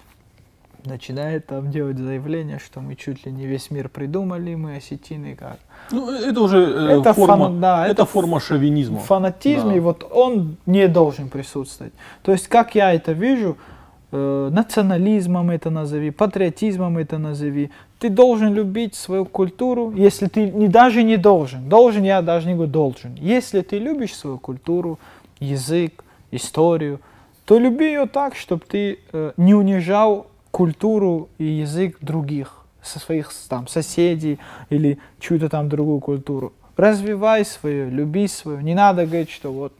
[0.87, 5.59] начинает там делать заявление, что мы чуть ли не весь мир придумали, мы осетины как.
[5.91, 8.99] Ну, это уже э, Это форма, фан- да, это, это форма шовинизма.
[8.99, 9.75] Фанатизм, Да.
[9.77, 11.93] и вот он не должен присутствовать.
[12.23, 13.57] То есть, как я это вижу,
[14.13, 17.71] э, национализмом это назови, патриотизмом это назови.
[17.99, 21.69] Ты должен любить свою культуру, если ты не, даже не должен.
[21.69, 23.15] Должен, я даже не говорю должен.
[23.17, 24.99] Если ты любишь свою культуру,
[25.41, 27.01] язык, историю,
[27.45, 33.33] то люби ее так, чтобы ты э, не унижал культуру и язык других, со своих
[33.49, 34.39] там, соседей
[34.71, 36.53] или чью-то там другую культуру.
[36.77, 38.61] Развивай свою, люби свою.
[38.61, 39.73] Не надо говорить, что вот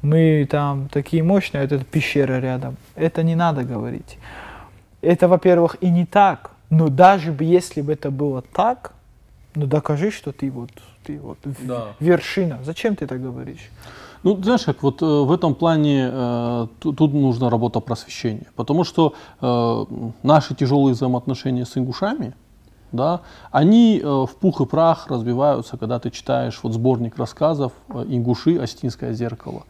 [0.00, 2.76] мы там такие мощные, а это пещера рядом.
[2.94, 4.18] Это не надо говорить.
[5.02, 6.52] Это, во-первых, и не так.
[6.70, 8.92] Но даже бы если бы это было так,
[9.54, 10.70] ну докажи, что ты вот,
[11.06, 11.88] ты вот да.
[12.00, 12.58] вершина.
[12.64, 13.70] Зачем ты так говоришь?
[14.24, 18.46] Ну, знаешь, как вот э, в этом плане э, тут, нужна работа просвещения.
[18.56, 19.84] Потому что э,
[20.22, 22.34] наши тяжелые взаимоотношения с ингушами,
[22.90, 28.02] да, они э, в пух и прах разбиваются, когда ты читаешь вот сборник рассказов э,
[28.08, 28.56] «Ингуши.
[28.56, 29.64] Остинское зеркало»,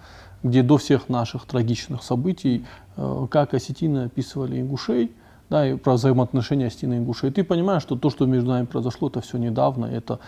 [0.44, 2.64] где до всех наших трагичных событий,
[2.96, 5.10] э, как осетины описывали ингушей–
[5.54, 7.28] да, и про взаимоотношения Стена и Ингуши.
[7.28, 10.18] И ты понимаешь, что то, что между нами произошло, это все недавно, это,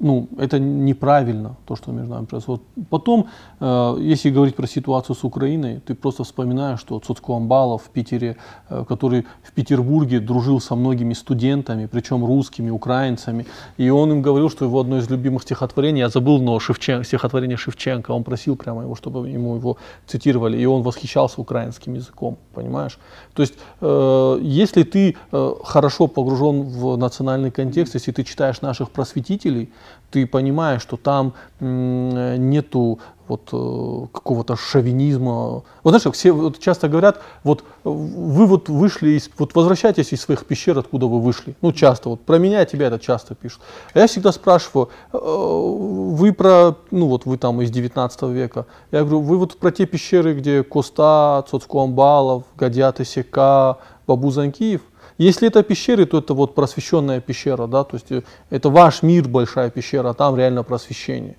[0.00, 2.60] ну, это неправильно, то, что между нами произошло.
[2.90, 3.26] Потом,
[3.60, 8.36] э, если говорить про ситуацию с Украиной, ты просто вспоминаешь, что Цоцко Амбалов в Питере,
[8.70, 13.44] э, который в Петербурге дружил со многими студентами, причем русскими, украинцами,
[13.80, 17.56] и он им говорил, что его одно из любимых стихотворений, я забыл, но Шевчен, стихотворение
[17.56, 22.98] Шевченко, он просил прямо его, чтобы ему его цитировали, и он восхищался украинским языком, понимаешь?
[23.34, 28.90] То есть, э, если ты э, хорошо погружен в национальный контекст, если ты читаешь наших
[28.90, 29.70] просветителей,
[30.10, 32.98] ты понимаешь, что там нету
[33.28, 35.62] вот э, какого-то шовинизма.
[35.82, 40.44] Вот знаешь, все вот часто говорят, вот вы вот вышли из, вот возвращайтесь из своих
[40.44, 41.54] пещер, откуда вы вышли.
[41.62, 43.60] Ну часто, вот про меня тебя это часто пишут.
[43.94, 49.00] А я всегда спрашиваю, э, вы про, ну вот вы там из 19 века, я
[49.00, 54.82] говорю, вы вот про те пещеры, где Коста, Цоцкуамбалов, Гадят и Сека, Бабу Занкиев,
[55.18, 59.28] если это пещеры, то это вот просвещенная пещера, да, то есть э, это ваш мир,
[59.28, 61.36] большая пещера, а там реально просвещение.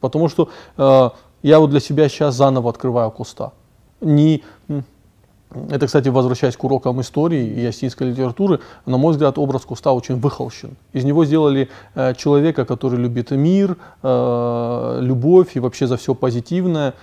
[0.00, 1.10] Потому что э,
[1.42, 3.52] я вот для себя сейчас заново открываю куста.
[4.00, 4.42] Не,
[5.70, 10.16] это, кстати, возвращаясь к урокам истории и осетинской литературы, на мой взгляд, образ Куста очень
[10.16, 10.76] выхолщен.
[10.92, 16.94] Из него сделали э, человека, который любит мир, э, любовь и вообще за все позитивное.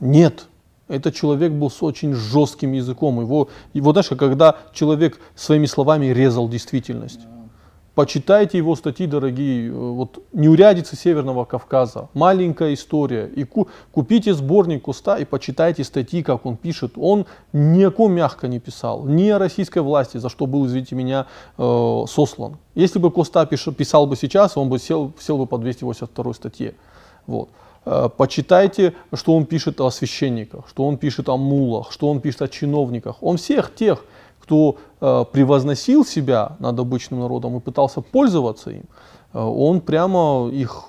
[0.00, 0.48] Нет,
[0.88, 3.20] этот человек был с очень жестким языком.
[3.20, 7.20] Его, его знаешь, когда человек своими словами резал действительность.
[7.94, 9.70] Почитайте его статьи, дорогие.
[9.70, 12.08] Вот «Неурядицы Северного Кавказа».
[12.12, 13.28] Маленькая история.
[13.28, 16.94] И ку купите сборник Куста и почитайте статьи, как он пишет.
[16.96, 19.06] Он ни о ком мягко не писал.
[19.06, 22.56] Ни о российской власти, за что был, извините меня, э, сослан.
[22.74, 26.74] Если бы Коста писал бы сейчас, он бы сел, сел бы по 282 статье.
[27.28, 27.48] Вот.
[27.86, 32.42] Э, почитайте, что он пишет о священниках, что он пишет о мулах, что он пишет
[32.42, 33.16] о чиновниках.
[33.22, 34.04] Он всех тех,
[34.40, 38.84] кто э, превозносил себя над обычным народом и пытался пользоваться им,
[39.32, 40.84] э, он прямо их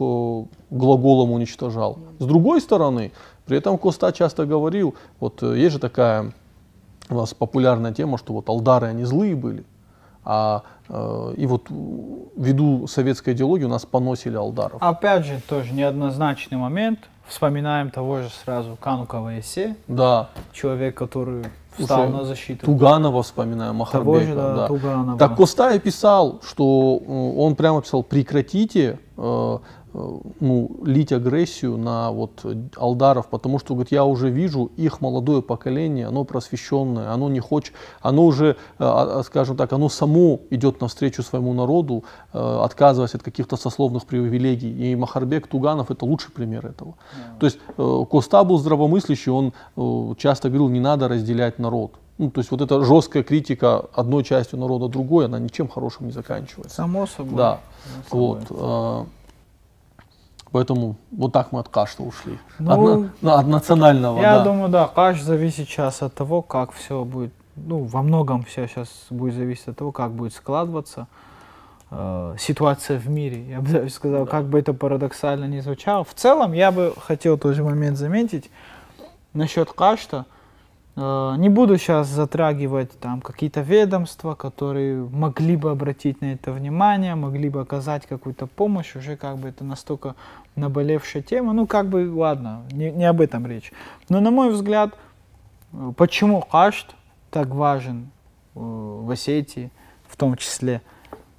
[0.69, 1.99] глаголом уничтожал.
[2.19, 3.12] С другой стороны,
[3.45, 6.34] при этом Коста часто говорил, вот есть же такая
[7.10, 9.63] у нас популярная тема, что вот алдары, они злые были,
[10.23, 14.82] а и вот ввиду советской идеологии у нас поносили алдаров.
[14.82, 17.00] Опять же, тоже неоднозначный момент.
[17.28, 19.76] Вспоминаем того же сразу Канукова Эссе.
[19.88, 20.30] Да.
[20.54, 21.45] Человек, который
[21.78, 22.67] встал на защиту.
[22.67, 24.26] Туганова вспоминаем, Махарбека.
[24.26, 24.67] Же, да, да.
[24.67, 25.17] Туганова.
[25.17, 29.60] Так Костай писал, что э, он прямо писал, прекратите э, Э,
[30.39, 36.08] ну, лить агрессию на вот алдаров, потому что, говорит, я уже вижу их молодое поколение,
[36.08, 41.23] оно просвещенное, оно не хочет, оно уже, э, а, скажем так, оно само идет навстречу
[41.23, 42.03] своему народу,
[42.34, 44.91] э, отказываясь от каких-то сословных привилегий.
[44.91, 46.89] И Махарбек Туганов это лучший пример этого.
[46.89, 47.39] Yeah.
[47.39, 47.60] То есть
[48.10, 51.91] Коста был здравомыслящий, он часто говорил, не надо разделять народ.
[52.17, 56.13] Ну, то есть вот эта жесткая критика одной частью народа другой, она ничем хорошим не
[56.13, 56.75] заканчивается.
[56.75, 57.36] Само собой.
[57.36, 57.60] Да.
[58.10, 58.60] Само собой.
[58.60, 59.08] Вот.
[60.55, 62.39] Поэтому вот так мы от кашта ушли.
[62.59, 64.21] Ну, от, от национального.
[64.21, 64.43] Я да.
[64.45, 67.33] думаю, да, каш зависит сейчас от того, как все будет.
[67.57, 71.07] Ну, во многом все сейчас будет зависеть от того, как будет складываться
[71.91, 73.49] э, ситуация в мире.
[73.49, 74.31] Я бы даже сказал, да.
[74.31, 76.05] как бы это парадоксально не звучало.
[76.05, 78.49] В целом, я бы хотел тоже момент заметить
[79.33, 80.23] насчет кашта.
[80.95, 87.15] Э, не буду сейчас затрагивать там какие-то ведомства, которые могли бы обратить на это внимание,
[87.15, 90.15] могли бы оказать какую-то помощь, уже как бы это настолько
[90.55, 93.73] наболевшая тема, ну как бы ладно, не, не об этом речь.
[94.08, 94.93] Но на мой взгляд,
[95.73, 96.95] э, почему Кашт
[97.29, 98.10] так важен
[98.55, 99.71] э, в Осетии
[100.08, 100.81] в том числе?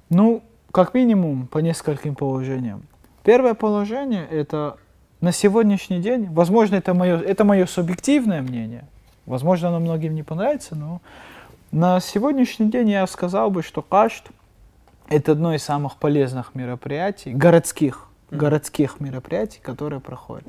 [0.09, 2.83] Ну, как минимум по нескольким положениям.
[3.23, 4.77] Первое положение это
[5.19, 8.87] на сегодняшний день, возможно, это мое, это мое субъективное мнение–
[9.27, 11.01] Возможно, оно многим не понравится, но
[11.71, 14.29] на сегодняшний день я сказал бы, что кашт
[15.09, 20.45] это одно из самых полезных мероприятий, городских, городских мероприятий, которые проходят.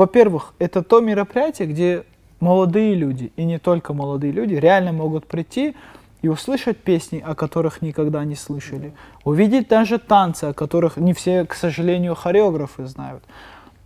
[0.00, 2.04] Во-первых, это то мероприятие, где
[2.40, 5.76] молодые люди, и не только молодые люди, реально могут прийти
[6.22, 11.44] и услышать песни, о которых никогда не слышали, увидеть даже танцы, о которых не все,
[11.44, 13.22] к сожалению, хореографы знают,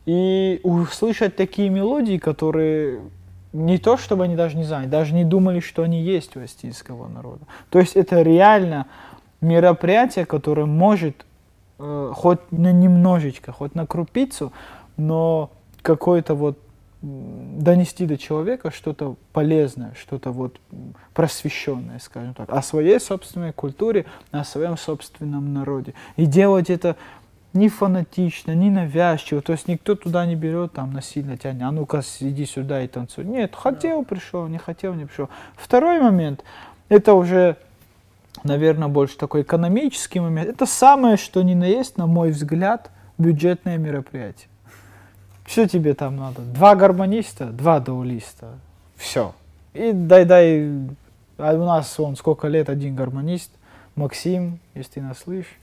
[0.06, 3.00] и услышать такие мелодии, которые
[3.52, 7.08] не то, чтобы они даже не знали, даже не думали, что они есть у астильского
[7.08, 7.44] народа.
[7.70, 8.86] То есть это реально
[9.40, 11.26] мероприятие, которое может
[11.80, 14.52] э, хоть на немножечко, хоть на крупицу,
[14.96, 15.50] но
[15.84, 16.58] какой-то вот
[17.02, 20.58] донести до человека что-то полезное, что-то вот
[21.12, 25.92] просвещенное, скажем так, о своей собственной культуре, о своем собственном народе.
[26.16, 26.96] И делать это
[27.52, 32.00] не фанатично, не навязчиво, то есть никто туда не берет, там насильно тянет, а ну-ка
[32.20, 33.24] иди сюда и танцуй.
[33.24, 35.28] Нет, хотел, пришел, не хотел, не пришел.
[35.56, 36.42] Второй момент,
[36.88, 37.58] это уже,
[38.44, 40.48] наверное, больше такой экономический момент.
[40.48, 44.48] Это самое, что ни на есть, на мой взгляд, бюджетное мероприятие.
[45.46, 46.40] Что тебе там надо?
[46.42, 48.58] Два гармониста, два даулиста.
[48.96, 49.34] Все.
[49.72, 50.68] И дай-дай,
[51.36, 53.50] а у нас он сколько лет, один гармонист,
[53.94, 55.58] Максим, если ты нас слышишь,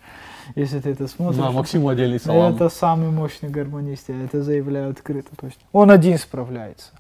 [0.56, 1.42] если ты это смотришь.
[1.42, 2.56] Да, Максиму отдельный салам.
[2.56, 5.36] Это самый мощный гармонист, я это заявляю открыто.
[5.36, 6.92] То есть он один справляется.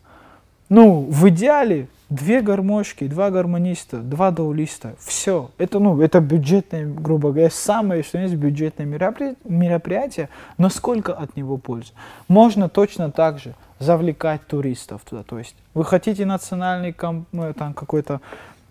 [0.71, 4.95] Ну, в идеале две гармошки, два гармониста, два даулиста.
[4.99, 5.51] Все.
[5.57, 11.35] Это, ну, это бюджетное, грубо говоря, самое, что есть бюджетное мероприятие, мероприятие, но сколько от
[11.35, 11.91] него пользы?
[12.29, 15.23] Можно точно так же завлекать туристов туда.
[15.23, 16.95] То есть вы хотите национальный
[17.33, 18.21] ну, там какой-то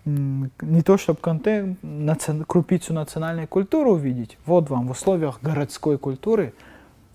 [0.03, 2.33] не то чтобы контент, наци...
[2.47, 6.55] крупицу национальной культуры увидеть, вот вам в условиях городской культуры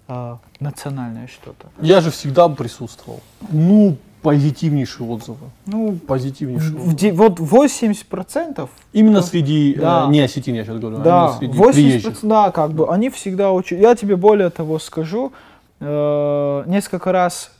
[0.06, 1.66] э, национальное что-то.
[1.80, 3.20] Я же всегда присутствовал.
[3.50, 5.50] Ну, позитивнейшие отзывы.
[5.66, 6.76] Ну, позитивнейшие.
[6.76, 7.12] В, отзывы.
[7.12, 8.70] Вот 80 процентов.
[8.92, 10.06] Именно среди э, да.
[10.08, 12.18] э, не осетин, я сейчас говорю, а да, а среди 80%, приезжих.
[12.22, 13.78] Да, как бы они всегда очень.
[13.78, 15.32] Я тебе более того скажу,
[15.78, 17.52] э, несколько раз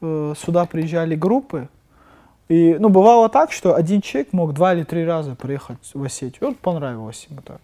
[0.00, 1.68] э, сюда приезжали группы,
[2.48, 6.50] и, ну, бывало так, что один человек мог два или три раза приехать в Осетию.
[6.50, 7.60] Вот понравилось ему так.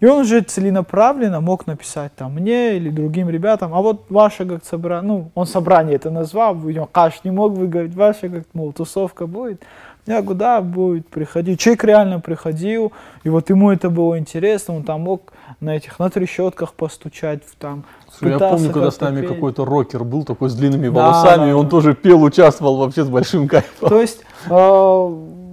[0.00, 4.64] И он уже целенаправленно мог написать там мне или другим ребятам, а вот ваше как
[4.64, 6.56] собрание, ну, он собрание это назвал,
[6.92, 9.62] Каш не мог выговорить, ваше как, мол, тусовка будет.
[10.06, 11.60] Я говорю, да, будет приходить.
[11.60, 12.92] Человек реально приходил,
[13.24, 17.84] и вот ему это было интересно, он там мог на этих, на трещотках постучать, там,
[18.22, 21.64] я помню, когда с нами какой-то рокер был такой с длинными волосами, да, и он
[21.64, 21.70] да.
[21.70, 23.88] тоже пел, участвовал вообще с большим кайфом.
[23.88, 25.08] То есть э,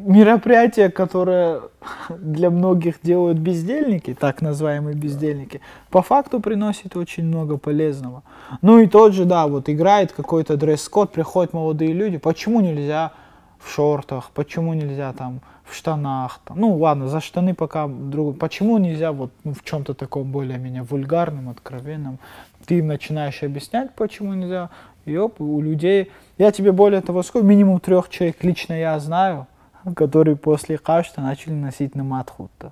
[0.06, 1.62] мероприятие, которое
[2.10, 8.22] для многих делают бездельники, так называемые бездельники, по факту приносит очень много полезного.
[8.62, 13.14] Ну и тот же, да, вот играет какой-то дресс-код, приходят молодые люди, почему нельзя
[13.60, 18.78] в шортах, почему нельзя там в штанах, там, ну ладно, за штаны пока друг, почему
[18.78, 22.20] нельзя вот ну, в чем-то таком более-менее вульгарном, откровенном,
[22.68, 24.70] ты им начинаешь объяснять, почему нельзя,
[25.06, 29.48] и оп, у людей, я тебе более того скажу, минимум трех человек лично я знаю,
[29.94, 32.72] которые после кашта начали носить намат хутта.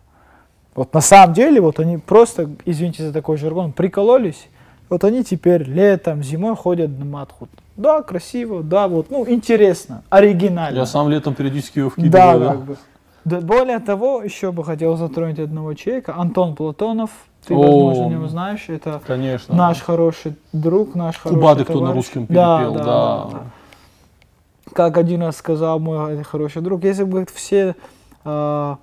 [0.76, 4.47] Вот на самом деле, вот они просто, извините за такой жаргон, прикололись,
[4.89, 7.49] вот они теперь летом, зимой ходят на матхут.
[7.76, 10.78] Да, красиво, да, вот, ну, интересно, оригинально.
[10.78, 12.12] Я сам летом периодически его вкидываю.
[12.12, 12.52] Да, да.
[12.52, 12.78] Как бы.
[13.26, 17.12] Да, более того, еще бы хотел затронуть одного человека, Антон Платонов,
[17.45, 19.56] ты, О, возможно, не знаешь, это конечно.
[19.56, 22.84] наш хороший друг, наш хороший Кубаты, кто на русском перепел, да.
[22.84, 22.84] да.
[22.84, 23.30] да.
[23.32, 23.43] да
[24.71, 27.76] как один раз сказал мой хороший друг, если бы все
[28.23, 28.76] э,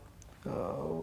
[0.44, 1.00] э,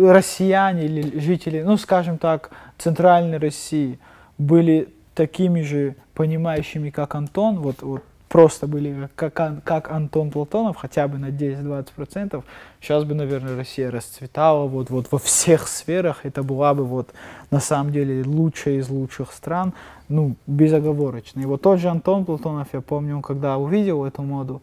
[0.00, 3.98] россияне или жители, ну, скажем так, центральной России
[4.38, 8.02] были такими же понимающими, как Антон, вот, вот
[8.34, 12.42] просто были как, как Антон Платонов, хотя бы на 10-20%,
[12.80, 16.26] сейчас бы, наверное, Россия расцветала вот, вот во всех сферах.
[16.26, 17.10] Это была бы вот
[17.52, 19.72] на самом деле лучшая из лучших стран,
[20.08, 21.42] ну, безоговорочно.
[21.42, 24.62] И вот тот же Антон Платонов, я помню, когда увидел эту моду,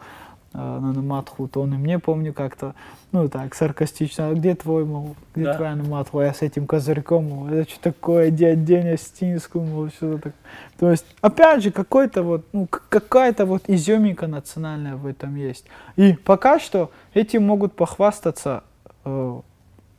[0.53, 2.75] э, на Наматху, то он и мне, помню, как-то,
[3.11, 5.53] ну так, саркастично, а где твой, мол, где Да.
[5.55, 9.89] твоя Наматху, а я с этим козырьком, мол, это что такое, дядь Деня Стинскую, мол,
[9.89, 10.33] что так.
[10.79, 15.65] То есть, опять же, какой-то вот, ну, какая-то вот изюминка национальная в этом есть.
[15.95, 18.63] И пока что этим могут похвастаться,
[19.06, 19.39] э,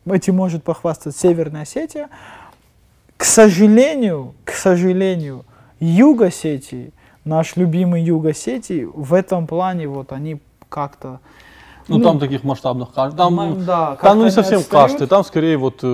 [0.05, 2.09] этим может похвастаться Северная Осетия,
[3.17, 5.45] к сожалению, к сожалению,
[5.79, 6.91] Юг Осетии,
[7.25, 11.19] наш любимый Юг Осетии, в этом плане вот они как-то...
[11.89, 13.17] Ну, Ну, там таких масштабных кашт.
[13.17, 14.91] Там, м, да, там ну не совсем отстают.
[14.91, 15.87] кашты, там скорее вот э,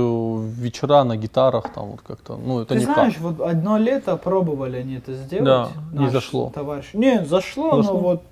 [0.62, 3.20] вечера на гитарах, там вот как-то, ну это Ты не знаешь, кашт.
[3.22, 5.46] вот одно лето пробовали они это сделать.
[5.46, 6.52] Да, не зашло.
[6.54, 6.90] Товарищ.
[6.94, 7.94] Не, зашло, Зашло.
[7.94, 8.24] но вот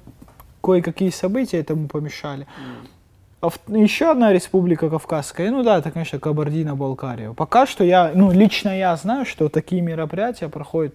[0.62, 2.46] кое-какие события этому помешали.
[3.42, 7.34] А в- еще одна республика Кавказская, ну да, это, конечно, Кабардино-Балкария.
[7.34, 10.94] Пока что я, ну лично я знаю, что такие мероприятия проходят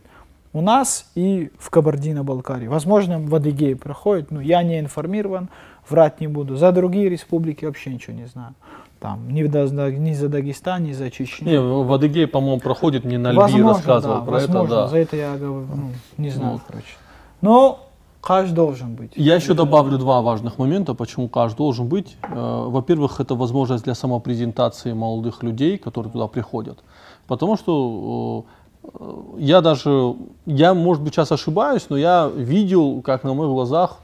[0.53, 2.67] у нас и в Кабардино-Балкарии.
[2.69, 5.49] Возможно, в Адыгее проходят, но я не информирован,
[5.89, 6.57] врать не буду.
[6.57, 8.55] За другие республики вообще ничего не знаю.
[9.01, 11.49] Там ни, за- ни за Дагестан, ни за Чечню.
[11.51, 14.89] Не, в Адыгее, по-моему, проходит, мне Нальби Возможно, рассказывал да, про возможно, это, да.
[14.89, 16.63] За это я говорю, ну, не знаю, Вот.
[16.69, 16.87] короче.
[17.41, 17.81] Но
[18.21, 19.13] каждый должен быть.
[19.17, 22.17] Я еще добавлю два важных момента, почему каждый должен быть.
[22.23, 26.79] Э, Во-первых, это возможность для самопрезентации молодых людей, которые туда приходят.
[27.27, 28.45] Потому что
[29.39, 30.15] я даже,
[30.47, 33.99] я, может быть, сейчас ошибаюсь, но я видел, как на моих глазах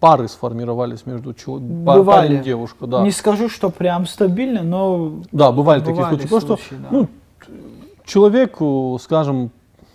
[0.00, 2.04] пары сформировались между Бывали.
[2.04, 2.86] парень и девушка.
[2.86, 6.28] Да, Не скажу, что прям стабильно, но да бывали, такие бывали случаи.
[6.28, 6.88] Просто случаи, да.
[6.90, 7.08] ну,
[8.04, 9.50] человек, э, скажем,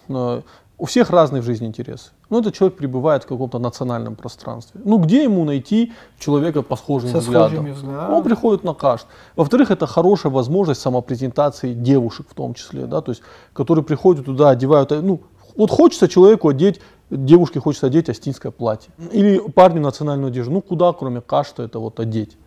[0.09, 0.41] э,
[0.79, 2.11] у всех разные в жизни интересы.
[2.29, 4.79] Ну, этот человек пребывает в каком-то национальном пространстве.
[4.83, 7.65] Ну, где ему найти человека по схожим со взглядам?
[7.65, 8.13] взглядами.
[8.13, 9.07] Он приходит на кашт.
[9.35, 13.23] Во-вторых, это хорошая возможность самопрезентации девушек в том числе, да, то есть,
[13.53, 15.21] которые приходят туда, одевают, ну,
[15.55, 18.91] вот хочется человеку одеть, девушке хочется одеть астинское платье.
[19.11, 20.51] Или парню национальную одежду.
[20.51, 22.37] Ну, куда, кроме кашта, это вот одеть?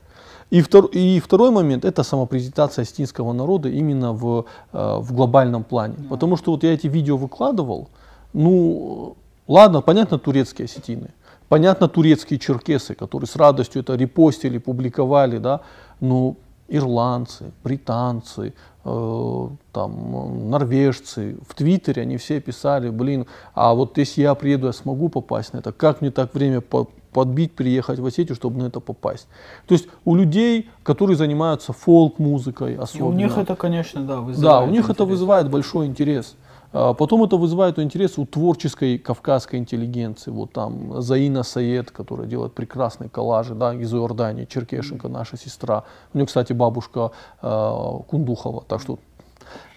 [0.51, 5.95] И, втор- и второй момент– это самопрезентация астинского народа именно в, э, в глобальном плане.
[6.09, 7.89] Потому что вот я эти видео выкладывал,
[8.33, 9.17] ну,
[9.49, 11.09] ладно, понятно, турецкие осетины,
[11.49, 15.61] понятно, турецкие черкесы, которые с радостью это репостили, публиковали, да,
[16.01, 16.37] но
[16.69, 18.55] ирландцы, британцы,
[18.85, 24.73] э, там, норвежцы, в Твиттере они все писали, блин, а вот если я приеду, я
[24.73, 28.69] смогу попасть на это, как мне так время по- подбить, приехать в Осетию, чтобы на
[28.69, 29.27] это попасть.
[29.67, 34.41] То есть у людей, которые занимаются фолк-музыкой И особенно, у них это, конечно, да, вызывает.
[34.41, 35.09] да, у них это интерес.
[35.09, 36.37] вызывает большой интерес.
[36.73, 40.31] А Потом это вызывает интерес у творческой кавказской интеллигенции.
[40.31, 45.85] Вот там Заина Саед, которая делает прекрасные коллажи, да, из Иордании, Черкешенко, наша сестра.
[46.15, 47.11] У нее, кстати, бабушка
[47.43, 48.99] э, Кундухова, так что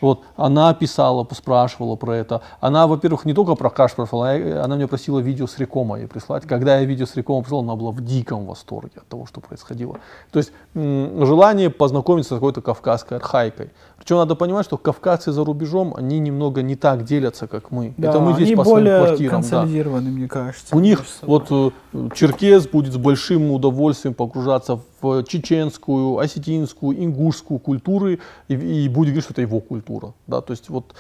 [0.02, 2.42] вот, она писала, спрашивала про это.
[2.60, 6.08] Она, во-первых, не только про каш спрашивала, а она меня просила видео с Рекома ей
[6.08, 6.46] прислать.
[6.46, 9.98] Когда я видео с Рекома прислал, она была в диком восторге от того, что происходило.
[10.32, 13.72] То есть желание познакомиться с какой-то кавказской архаикой.
[14.04, 17.94] Причем надо понимать, что кавказцы за рубежом, они немного не так делятся, как мы.
[17.96, 19.42] Да, это мы здесь они по своим более квартирам.
[19.42, 19.50] да.
[19.50, 20.76] консолидированы, мне кажется.
[20.76, 28.20] У них вот э, черкес будет с большим удовольствием погружаться в чеченскую, осетинскую, ингушскую культуры
[28.50, 30.14] и, и будет говорить, что это его культура.
[30.28, 30.42] Да?
[30.42, 30.94] То есть вот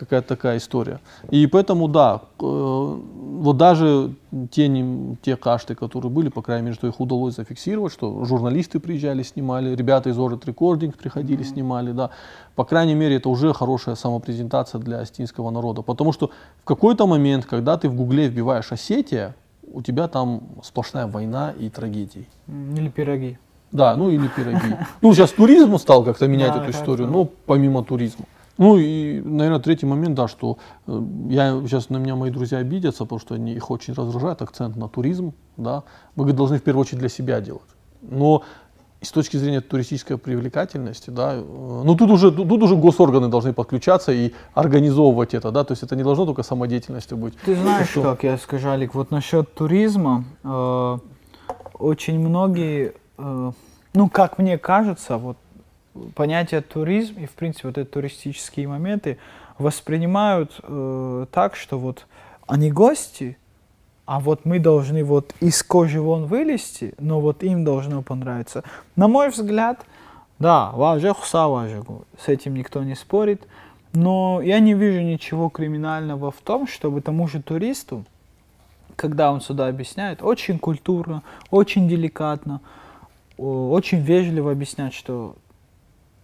[0.00, 0.98] какая-то такая история.
[1.30, 4.14] И поэтому, да, э, вот даже
[4.50, 4.66] те,
[5.22, 9.76] те кашты, которые были, по крайней мере, что их удалось зафиксировать, что журналисты приезжали, снимали,
[9.76, 12.10] ребята из Orient Recording приходили, снимали, да.
[12.54, 15.82] По крайней мере, это уже хорошая самопрезентация для остинского народа.
[15.82, 16.30] Потому что
[16.62, 19.34] в какой-то момент, когда ты в гугле вбиваешь Осетия,
[19.72, 22.26] у тебя там сплошная война и трагедии.
[22.48, 23.38] Или пироги.
[23.72, 24.76] Да, ну или пироги.
[25.02, 28.24] Ну, сейчас туризм стал как-то менять Да, эту историю, но помимо туризма.
[28.60, 33.04] Ну и, наверное, третий момент, да, что э, я сейчас на меня мои друзья обидятся,
[33.04, 35.82] потому что они их очень раздражает акцент на туризм, да.
[36.14, 37.70] Мы говорит, должны в первую очередь для себя делать.
[38.02, 38.42] Но
[39.00, 43.54] с точки зрения туристической привлекательности, да, э, ну тут уже, тут, тут уже госорганы должны
[43.54, 47.32] подключаться и организовывать это, да, то есть это не должно только самодеятельностью быть.
[47.46, 48.02] Ты знаешь, что?
[48.02, 50.98] как я скажу, Алик, вот насчет туризма, э,
[51.78, 53.52] очень многие, э,
[53.94, 55.38] ну, как мне кажется, вот
[56.14, 59.18] понятие туризм и, в принципе, вот эти туристические моменты
[59.58, 62.06] воспринимают э, так, что вот
[62.46, 63.36] они гости,
[64.06, 68.64] а вот мы должны вот из кожи вон вылезти, но вот им должно понравиться.
[68.96, 69.84] На мой взгляд,
[70.38, 71.84] да, важно хуса важно,
[72.18, 73.46] с этим никто не спорит,
[73.92, 78.04] но я не вижу ничего криминального в том, чтобы тому же туристу,
[78.96, 82.60] когда он сюда объясняет, очень культурно, очень деликатно,
[83.36, 85.36] очень вежливо объяснять, что,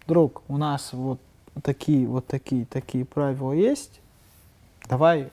[0.07, 1.21] друг, у нас вот
[1.63, 4.01] такие, вот такие, такие правила есть,
[4.89, 5.29] давай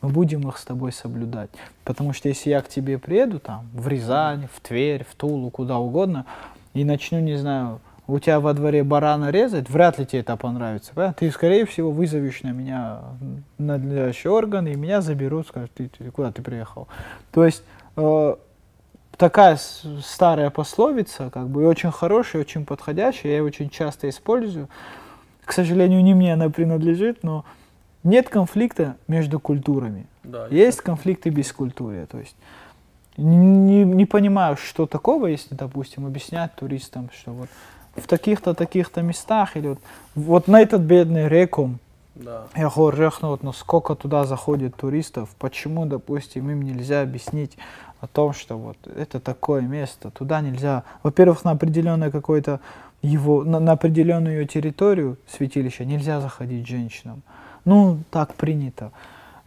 [0.00, 1.50] мы будем их с тобой соблюдать.
[1.84, 5.78] Потому что если я к тебе приеду, там, в Рязань, в Тверь, в Тулу, куда
[5.78, 6.24] угодно,
[6.72, 10.92] и начну, не знаю, у тебя во дворе барана резать, вряд ли тебе это понравится.
[10.94, 11.14] Правильно?
[11.18, 13.00] Ты, скорее всего, вызовешь на меня
[13.58, 16.88] надлежащий орган, и меня заберут, скажут, ты, ты куда ты приехал.
[17.30, 17.62] То есть
[17.96, 18.34] э,
[19.20, 19.58] такая
[20.02, 24.68] старая пословица, как бы, и очень хорошая, очень подходящая, я ее очень часто использую.
[25.44, 27.44] К сожалению, не мне она принадлежит, но
[28.02, 30.06] нет конфликта между культурами.
[30.24, 30.86] Да, есть так.
[30.86, 32.06] конфликты без культуры.
[32.10, 32.34] То есть
[33.18, 37.50] не, не понимаю, что такого, если, допустим, объяснять туристам, что вот
[37.96, 39.80] в таких-то, таких-то местах, или вот,
[40.14, 41.78] вот на этот бедный реку,
[42.14, 42.44] да.
[42.56, 47.58] я говорю, вот, ну сколько туда заходит туристов, почему, допустим, им нельзя объяснить
[48.00, 52.60] о том, что вот это такое место, туда нельзя, во-первых, на определенное какое-то
[53.02, 57.22] его, на, на определенную территорию святилища нельзя заходить женщинам.
[57.64, 58.92] Ну, так принято.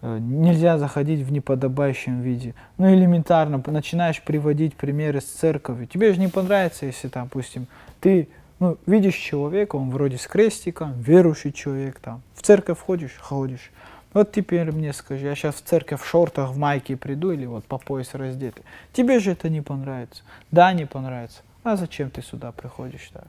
[0.02, 2.54] Э, нельзя заходить в неподобающем виде.
[2.78, 5.88] Ну, элементарно, начинаешь приводить примеры с церковью.
[5.88, 7.68] Тебе же не понравится, если, там, допустим,
[8.00, 8.28] ты
[8.60, 13.72] ну, видишь человека, он вроде с крестиком, верующий человек, там, в церковь ходишь, ходишь.
[14.14, 17.66] Вот теперь мне скажи, я сейчас в церковь в шортах, в майке приду или вот
[17.66, 18.64] по пояс раздетый.
[18.94, 20.24] Тебе же это не понравится.
[20.52, 21.42] Да, не понравится.
[21.64, 23.10] А зачем ты сюда приходишь?
[23.14, 23.26] Так?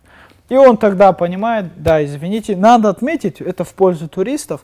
[0.48, 4.62] И он тогда понимает, да, извините, надо отметить, это в пользу туристов,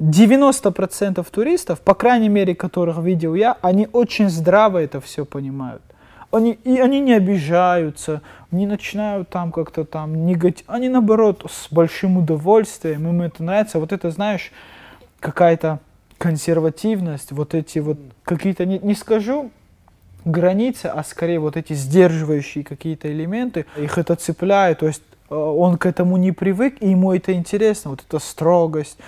[0.00, 5.82] 90% туристов, по крайней мере, которых видел я, они очень здраво это все понимают.
[6.30, 8.20] Они, и они не обижаются,
[8.50, 10.64] не начинают там как-то там негатив.
[10.66, 13.78] Они наоборот с большим удовольствием, им это нравится.
[13.78, 14.50] Вот это, знаешь,
[15.24, 15.80] какая-то
[16.18, 19.50] консервативность, вот эти вот какие-то, не, не скажу
[20.26, 25.78] границы, а скорее вот эти сдерживающие какие-то элементы, их это цепляет, то есть э, он
[25.78, 28.98] к этому не привык, и ему это интересно, вот эта строгость,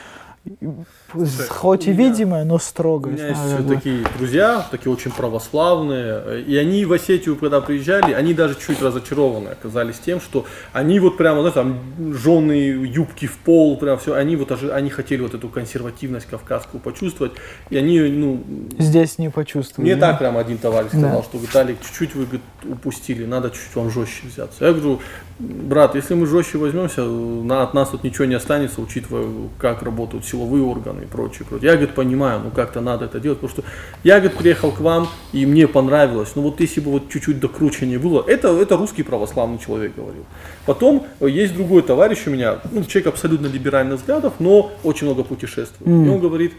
[1.11, 3.14] Слушай, Хоть и видимая, но строгая.
[3.14, 8.34] У меня есть такие друзья, такие очень православные, и они в Осетию, когда приезжали, они
[8.34, 13.76] даже чуть разочарованы оказались тем, что они вот прямо, знаешь, там, жены, юбки в пол,
[13.76, 17.32] прям все, они вот они хотели вот эту консервативность кавказскую почувствовать,
[17.70, 18.42] и они, ну...
[18.78, 19.90] Здесь не почувствовали.
[19.90, 20.11] Мне да?
[20.11, 21.22] так прям один товарищ сказал, да.
[21.22, 24.64] что Виталик, чуть-чуть вы говорит, упустили, надо чуть-чуть вам жестче взяться.
[24.64, 25.01] Я говорю,
[25.39, 29.26] брат, если мы жестче возьмемся, на, от нас тут ничего не останется, учитывая,
[29.59, 31.47] как работают силовые органы и прочее.
[31.49, 31.70] прочее.
[31.70, 33.70] Я, говорит, понимаю, ну как-то надо это делать, потому что
[34.03, 37.99] я, говорит, приехал к вам, и мне понравилось, ну вот если бы вот чуть-чуть докручивание
[37.99, 40.24] было, это, это русский православный человек говорил.
[40.64, 45.22] Потом э, есть другой товарищ у меня, ну, человек абсолютно либеральных взглядов, но очень много
[45.24, 45.91] путешествует.
[45.91, 46.07] Mm.
[46.07, 46.55] И он говорит,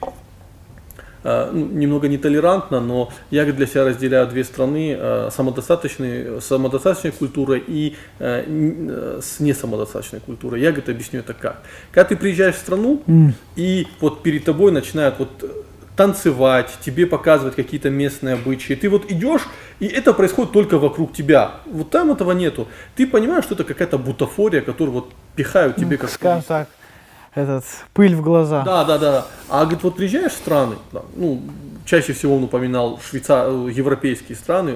[1.24, 9.20] немного нетолерантно, но я для себя разделяю две страны, э, самодостаточные, самодостаточной культурой и э,
[9.22, 10.62] с несамодостаточной культурой.
[10.62, 11.64] Я, говорит, объясню это как.
[11.92, 13.32] Когда ты приезжаешь в страну, mm.
[13.56, 15.30] и вот перед тобой начинают вот
[15.98, 18.76] танцевать, тебе показывать какие-то местные обычаи.
[18.76, 19.42] Ты вот идешь,
[19.80, 21.56] и это происходит только вокруг тебя.
[21.66, 22.68] Вот там этого нету.
[22.96, 26.12] Ты понимаешь, что это какая-то бутафория, которую вот пихают тебе как...
[26.12, 26.70] Скажем так,
[27.38, 27.64] этот,
[27.94, 28.64] пыль в глаза.
[28.64, 29.26] Да, да, да.
[29.50, 31.42] А говорит, вот приезжаешь в страны, да, ну,
[31.86, 33.50] чаще всего он упоминал швейцар...
[33.50, 34.76] европейские страны,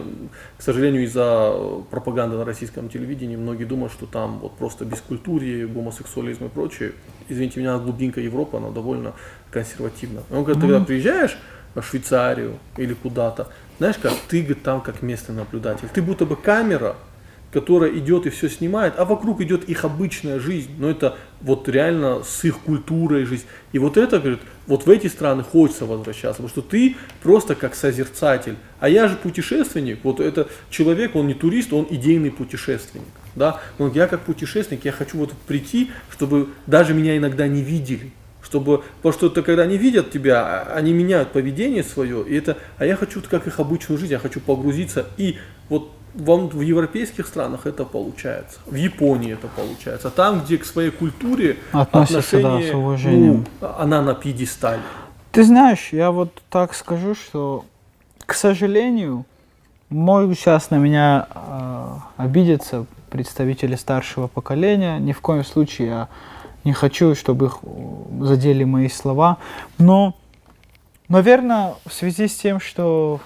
[0.57, 1.53] к сожалению, из-за
[1.89, 6.93] пропаганды на российском телевидении многие думают, что там вот просто бескультурье, гомосексуализм и прочее.
[7.29, 9.13] Извините меня, глубинка Европы, она довольно
[9.51, 10.23] консервативна.
[10.31, 10.67] Он говорит, mm-hmm.
[10.67, 11.37] когда приезжаешь
[11.75, 13.47] в Швейцарию или куда-то,
[13.77, 16.95] знаешь как, ты говорит, там как местный наблюдатель, ты будто бы камера,
[17.51, 22.23] которая идет и все снимает, а вокруг идет их обычная жизнь, но это вот реально
[22.23, 23.45] с их культурой жизнь.
[23.73, 27.75] И вот это, говорит, вот в эти страны хочется возвращаться, потому что ты просто как
[27.75, 33.59] созерцатель, а я же путешественник, вот это человек, он не турист, он идейный путешественник, да,
[33.77, 38.83] но я как путешественник, я хочу вот прийти, чтобы даже меня иногда не видели, чтобы,
[38.97, 42.95] потому что это когда они видят тебя, они меняют поведение свое, и это, а я
[42.95, 45.37] хочу как их обычную жизнь, я хочу погрузиться и
[45.67, 50.09] вот в, в европейских странах это получается, в Японии это получается.
[50.09, 53.45] А там, где к своей культуре отношение, да, с уважением.
[53.61, 54.81] Ну, она на пьедестале.
[55.31, 57.65] Ты знаешь, я вот так скажу, что,
[58.25, 59.25] к сожалению,
[59.89, 64.97] могут сейчас на меня э, обидеться представители старшего поколения.
[64.99, 66.07] Ни в коем случае я
[66.63, 67.59] не хочу, чтобы их
[68.21, 69.37] задели мои слова.
[69.77, 70.15] Но,
[71.07, 73.19] наверное, в связи с тем, что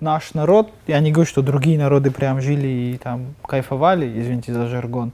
[0.00, 4.68] наш народ, я не говорю, что другие народы прям жили и там кайфовали, извините за
[4.68, 5.12] жаргон,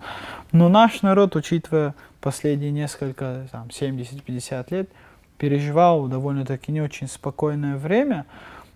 [0.52, 4.90] но наш народ, учитывая последние несколько, там, 70-50 лет,
[5.38, 8.26] переживал довольно-таки не очень спокойное время.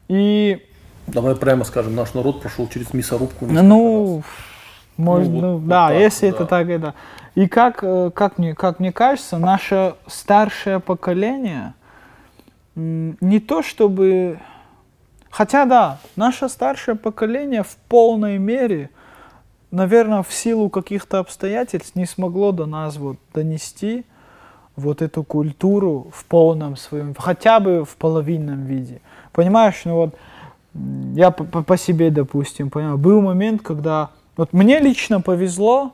[0.09, 0.67] И...
[1.07, 3.47] Давай прямо скажем, наш народ прошел через мясорубку.
[3.47, 4.23] Ну,
[4.97, 6.37] может, ну, ну вот, да, вот так, если да.
[6.37, 6.95] это так, это.
[7.35, 11.75] И как, э, как, мне, как мне кажется, наше старшее поколение–
[12.77, 14.39] не то чтобы...
[15.37, 18.89] Хотя да, наше старшее поколение в полной мере,
[19.71, 24.07] наверное, в силу каких-то обстоятельств не смогло до нас вот донести
[24.77, 29.03] вот эту культуру в полном своем, хотя бы в половинном виде.
[29.33, 30.15] Понимаешь, ну вот
[31.15, 34.09] я по, по себе, допустим, понимаю, был момент, когда
[34.39, 35.93] вот мне лично повезло,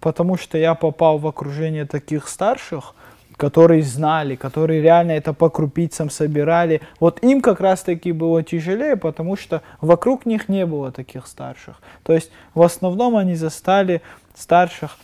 [0.00, 2.96] потому что я попал в окружение таких старших,
[3.44, 6.80] которые знали, которые реально это по крупицам собирали.
[6.98, 11.74] Вот им как раз-таки было тяжелее, потому что вокруг них не было таких старших.
[12.04, 14.00] То есть в основном они застали
[14.34, 14.96] старших,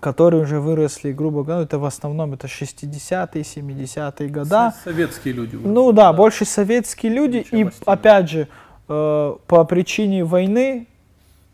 [0.00, 4.74] которые уже выросли, грубо говоря, это в основном это 60-е, 70-е года.
[4.82, 5.58] Советские люди.
[5.62, 6.12] Ну да, да.
[6.14, 7.42] больше советские люди.
[7.50, 8.48] Чем и опять же,
[8.88, 10.86] э, по причине войны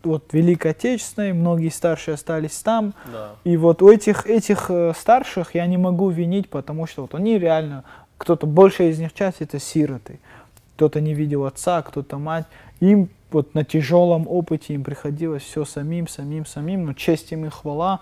[0.05, 2.93] вот Великой Отечественной, многие старшие остались там.
[3.11, 3.31] Да.
[3.43, 7.37] И вот у этих, этих э, старших я не могу винить, потому что вот они
[7.39, 7.83] реально,
[8.17, 10.19] кто-то, большая из них часть это сироты.
[10.75, 12.45] Кто-то не видел отца, кто-то мать.
[12.79, 16.85] Им вот на тяжелом опыте им приходилось все самим, самим, самим.
[16.85, 18.01] Но честь им и хвала.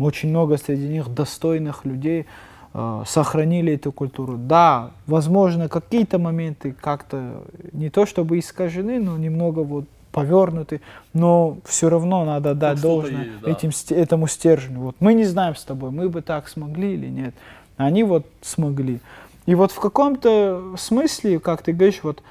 [0.00, 2.26] Очень много среди них достойных людей
[2.74, 4.36] э, сохранили эту культуру.
[4.36, 10.80] Да, возможно, какие-то моменты как-то не то чтобы искажены, но немного вот повернуты,
[11.12, 13.50] но все равно надо дать ну, должное есть, да.
[13.50, 14.80] этим, этому стержню.
[14.80, 17.34] Вот мы не знаем с тобой, мы бы так смогли или нет.
[17.76, 19.00] Они вот смогли.
[19.46, 22.22] И вот в каком-то смысле, как ты говоришь, вот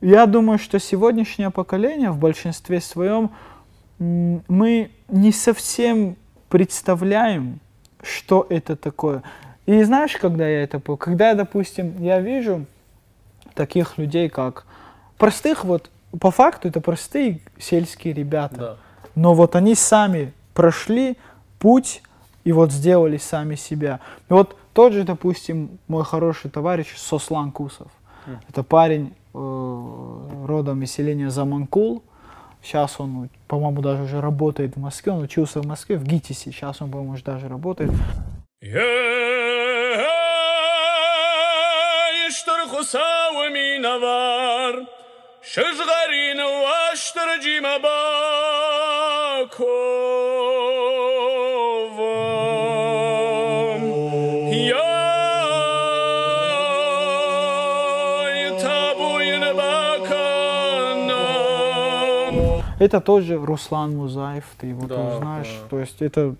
[0.00, 3.30] я думаю, что сегодняшнее поколение в большинстве своем
[3.98, 6.16] мы не совсем
[6.48, 7.58] представляем,
[8.02, 9.22] что это такое.
[9.66, 10.98] И знаешь, когда я это понял?
[10.98, 12.64] Когда, допустим, я вижу
[13.54, 14.64] таких людей, как
[15.18, 15.90] простых вот
[16.20, 18.56] по факту это простые сельские ребята.
[18.56, 18.76] Да.
[19.14, 21.16] Но вот они сами прошли
[21.58, 22.02] путь
[22.44, 24.00] и вот сделали сами себя.
[24.28, 27.88] И вот тот же, допустим, мой хороший товарищ Сослан Кусов.
[28.26, 28.38] Mm.
[28.48, 32.02] Это парень э, родом из селения Заманкул.
[32.62, 35.12] Сейчас он, по-моему, даже уже работает в Москве.
[35.12, 36.52] Он учился в Москве, в ГИТИСе.
[36.52, 37.90] Сейчас он, по-моему, уже даже работает.
[45.47, 48.03] شجغرين واشترجي مباكوفم
[54.53, 55.03] يا
[62.79, 65.47] Это тоже Руслан Музаев, ты его да, тоже знаешь.
[65.47, 65.69] Да.
[65.69, 66.35] То есть это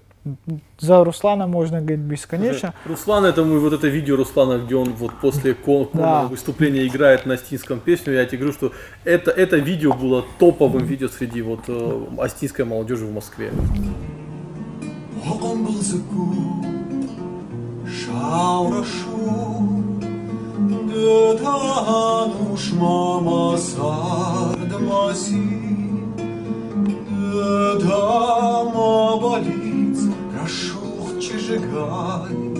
[0.78, 2.74] за Руслана можно говорить бесконечно.
[2.84, 5.56] Руслан, это мы вот это видео Руслана, где он вот после
[5.92, 6.26] да.
[6.26, 8.14] выступления играет на астинском песню.
[8.14, 8.72] Я тебе говорю, что
[9.04, 13.52] это, это видео было топовым видео среди вот э, астинской молодежи в Москве.
[30.38, 30.48] Дама
[31.20, 32.58] жигай,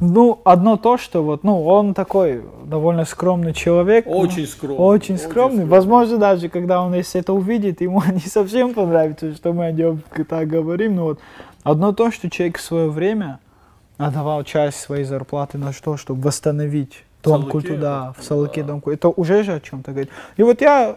[0.00, 4.04] ну, одно то, что вот, ну, он такой довольно скромный человек.
[4.06, 4.76] Очень ну, скромный.
[4.78, 5.58] Очень скромный.
[5.60, 9.72] Очень Возможно, даже когда он если это увидит, ему не совсем понравится, что мы о
[9.72, 10.96] нем так говорим.
[10.96, 11.20] Но вот
[11.62, 13.40] одно то, что человек в свое время
[13.96, 18.68] отдавал часть своей зарплаты на что, чтобы восстановить дом культуры, да, в Салаке да.
[18.68, 18.96] дом культуры.
[18.96, 20.10] Это уже же о чем-то говорит.
[20.36, 20.96] И вот я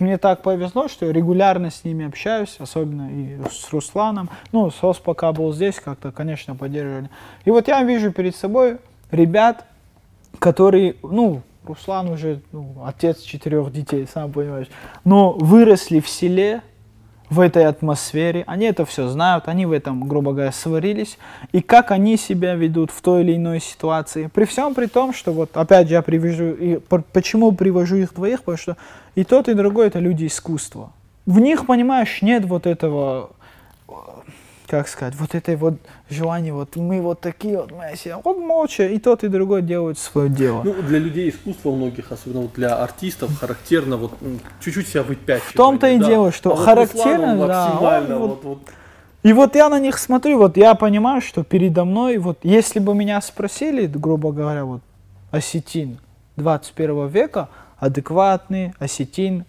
[0.00, 4.30] мне так повезло, что я регулярно с ними общаюсь, особенно и с Русланом.
[4.52, 7.10] Ну, СОС пока был здесь, как-то, конечно, поддерживали.
[7.44, 8.78] И вот я вижу перед собой
[9.10, 9.64] ребят,
[10.38, 14.68] которые, ну, Руслан уже ну, отец четырех детей, сам понимаешь,
[15.04, 16.62] но выросли в селе,
[17.30, 21.18] в этой атмосфере, они это все знают, они в этом, грубо говоря, сварились,
[21.52, 24.30] и как они себя ведут в той или иной ситуации.
[24.32, 26.78] При всем при том, что вот опять же я привожу, и
[27.12, 28.76] почему привожу их двоих, потому что
[29.14, 30.90] и тот, и другой это люди искусства.
[31.26, 33.32] В них, понимаешь, нет вот этого,
[34.68, 35.74] как сказать, вот этой вот
[36.10, 39.98] желания, вот мы вот такие вот, мы все, вот молча, и тот, и другой делают
[39.98, 40.62] свое дело.
[40.62, 44.12] Ну, для людей искусства многих, особенно вот для артистов, характерно вот
[44.60, 45.52] чуть-чуть себя выпячивать.
[45.52, 46.06] В том-то и да.
[46.06, 48.58] дело, что а характерно, вот да, максимально вот, вот, вот,
[49.22, 52.94] и вот я на них смотрю, вот я понимаю, что передо мной, вот если бы
[52.94, 54.82] меня спросили, грубо говоря, вот
[55.30, 55.98] осетин
[56.36, 57.48] 21 века,
[57.78, 59.44] адекватный осетин,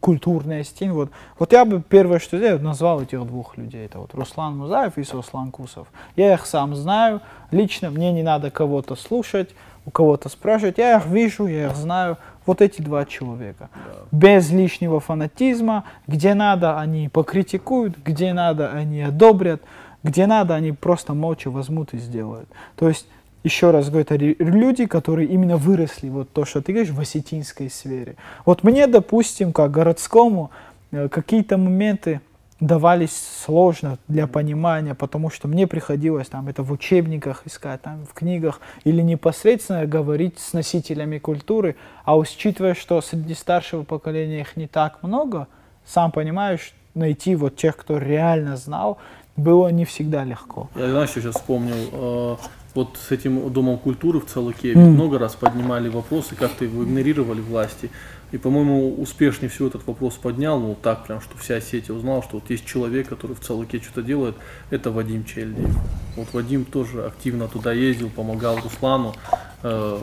[0.00, 0.92] культурный осетин.
[0.92, 3.86] Вот, вот я бы первое, что сделал, назвал этих двух людей.
[3.86, 5.88] Это вот Руслан Музаев и Сослан Кусов.
[6.16, 7.20] Я их сам знаю,
[7.50, 9.50] лично мне не надо кого-то слушать,
[9.84, 10.78] у кого-то спрашивать.
[10.78, 12.18] Я их вижу, я их знаю.
[12.46, 13.68] Вот эти два человека.
[13.74, 13.92] Да.
[14.10, 15.84] Без лишнего фанатизма.
[16.06, 19.62] Где надо, они покритикуют, где надо, они одобрят.
[20.02, 22.48] Где надо, они просто молча возьмут и сделают.
[22.76, 23.06] То есть,
[23.44, 27.70] еще раз говорю, это люди, которые именно выросли, вот то, что ты говоришь, в осетинской
[27.70, 28.16] сфере.
[28.44, 30.50] Вот мне, допустим, как городскому,
[30.92, 32.20] э, какие-то моменты
[32.60, 33.12] давались
[33.44, 38.60] сложно для понимания, потому что мне приходилось там это в учебниках искать, там в книгах,
[38.84, 41.74] или непосредственно говорить с носителями культуры,
[42.04, 45.48] а учитывая, что среди старшего поколения их не так много,
[45.84, 48.98] сам понимаешь, найти вот тех, кто реально знал,
[49.36, 50.68] было не всегда легко.
[50.76, 52.36] Я, знаешь, сейчас вспомнил, э,
[52.74, 54.78] вот с этим Домом культуры в Целуке mm.
[54.78, 57.90] много раз поднимали вопросы, как-то его игнорировали власти.
[58.32, 62.38] И, по-моему, успешнее всего этот вопрос поднял, ну так прям, что вся сеть узнала, что
[62.38, 64.36] вот есть человек, который в Целуке что-то делает,
[64.70, 65.76] это Вадим Чельдиев.
[66.16, 69.14] Вот Вадим тоже активно туда ездил, помогал Руслану.
[69.62, 69.98] Э,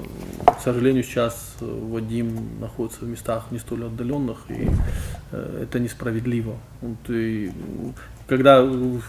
[0.45, 4.69] к сожалению, сейчас Вадим находится в местах не столь отдаленных, и
[5.31, 6.55] э, это несправедливо.
[6.81, 7.51] Вот, и
[8.29, 8.63] когда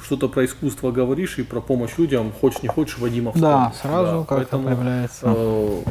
[0.05, 4.37] что-то про искусство говоришь и про помощь людям, хочешь не хочешь, Вадима Да, сразу да,
[4.37, 5.27] как-то появляется.
[5.27, 5.83] Э,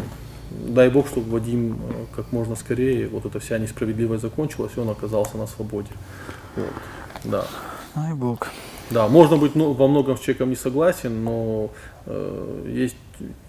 [0.49, 1.79] дай бог, чтобы Вадим
[2.15, 5.91] как можно скорее, вот эта вся несправедливость закончилась, и он оказался на свободе.
[6.55, 6.73] Вот,
[7.23, 7.45] да.
[7.95, 8.47] Дай бог.
[8.89, 11.69] Да, можно быть ну, во многом с человеком не согласен, но
[12.07, 12.95] э, есть,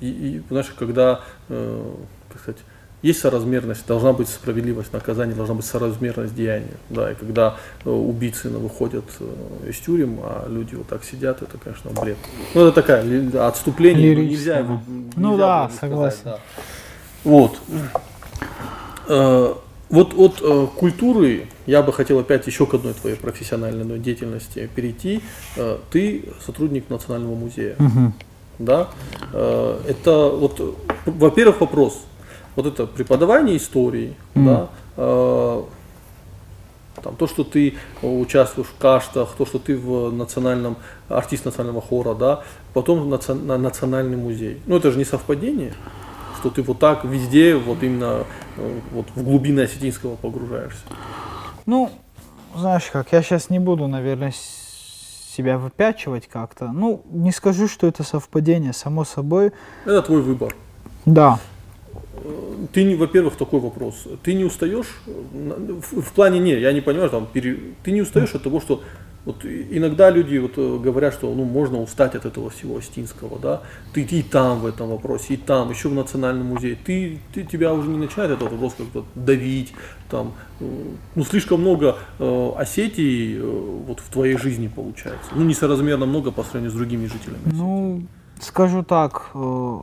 [0.01, 1.95] и, и, знаешь, когда, э,
[2.28, 2.61] как сказать,
[3.03, 6.76] есть соразмерность, должна быть справедливость наказания, должна быть соразмерность деяния.
[6.90, 11.57] Да, и когда э, убийцы выходят э, из тюрем, а люди вот так сидят, это,
[11.57, 12.18] конечно, бред.
[12.55, 13.03] Ну, это такая
[13.46, 14.30] отступление, Лирично.
[14.30, 14.82] нельзя его.
[15.16, 16.18] Ну да, согласен.
[16.18, 16.40] Сказать,
[17.24, 17.30] да.
[17.30, 17.59] Вот.
[19.09, 19.55] Э,
[19.88, 25.20] вот от культуры я бы хотел опять еще к одной твоей профессиональной деятельности перейти.
[25.90, 27.74] Ты сотрудник Национального музея.
[27.76, 28.12] Угу.
[28.61, 28.88] Да?
[29.32, 32.05] Это вот, во-первых, вопрос.
[32.57, 34.44] Вот это преподавание истории, mm.
[34.44, 35.62] да, э,
[37.03, 40.76] там, то, что ты участвуешь в каштах, то, что ты в национальном,
[41.09, 42.42] артист национального хора, да,
[42.74, 44.61] потом на, на национальный музей.
[44.66, 45.72] Ну, это же не совпадение
[46.40, 48.24] что ты вот так везде, вот именно
[48.57, 50.80] э, вот в глубины осетинского погружаешься?
[51.66, 51.90] Ну,
[52.57, 54.32] знаешь как, я сейчас не буду, наверное,
[55.36, 56.72] себя выпячивать как-то.
[56.72, 59.53] Ну, не скажу, что это совпадение, само собой.
[59.84, 60.55] Это твой выбор.
[61.05, 61.38] Да.
[62.73, 64.07] Ты, во-первых, такой вопрос.
[64.23, 68.35] Ты не устаешь, в, в плане не, я не понимаю, там, пере, ты не устаешь
[68.35, 68.83] от того, что
[69.25, 73.62] вот иногда люди вот э, говорят, что ну, можно устать от этого всего Остинского, да,
[73.93, 77.45] ты, ты и там в этом вопросе, и там, еще в Национальном музее, ты, ты
[77.45, 79.75] тебя уже не начинает этот вопрос как-то давить,
[80.11, 80.64] там, э,
[81.14, 83.43] ну, слишком много э, Осетии э,
[83.87, 87.43] вот в твоей жизни получается, ну, несоразмерно много по сравнению с другими жителями.
[87.45, 87.59] Осетии.
[87.59, 88.03] Ну,
[88.41, 89.79] скажу так, э,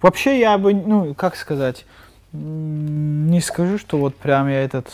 [0.00, 1.84] вообще я бы, ну, как сказать,
[2.32, 4.92] не скажу, что вот прям я этот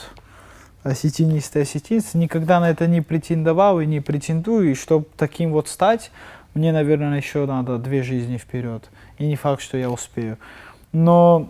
[0.83, 5.69] осетинист и осетинец, никогда на это не претендовал и не претендую, и чтобы таким вот
[5.69, 6.11] стать,
[6.55, 10.39] мне, наверное, еще надо две жизни вперед, и не факт, что я успею.
[10.93, 11.49] Но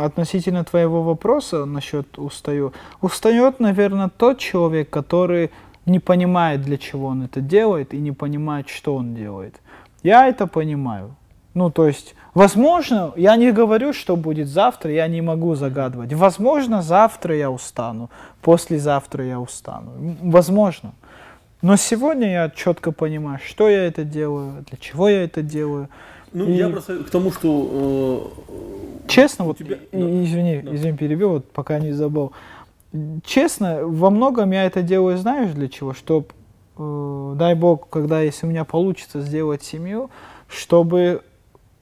[0.00, 5.50] относительно твоего вопроса насчет устаю, устает, наверное, тот человек, который
[5.86, 9.60] не понимает, для чего он это делает, и не понимает, что он делает.
[10.02, 11.14] Я это понимаю.
[11.54, 16.12] Ну, то есть, возможно, я не говорю, что будет завтра, я не могу загадывать.
[16.12, 18.08] Возможно, завтра я устану,
[18.40, 20.16] послезавтра я устану.
[20.22, 20.92] Возможно.
[21.62, 25.88] Но сегодня я четко понимаю, что я это делаю, для чего я это делаю.
[26.32, 26.52] Ну, и...
[26.52, 28.32] я просто к тому, что...
[28.48, 29.76] Э, Честно, вот, тебя...
[29.92, 30.74] извини, да.
[30.74, 32.32] извини, перебил, вот пока не забыл.
[33.24, 35.92] Честно, во многом я это делаю, знаешь, для чего?
[35.94, 36.26] Чтобы,
[36.78, 40.10] э, дай бог, когда, если у меня получится сделать семью,
[40.48, 41.22] чтобы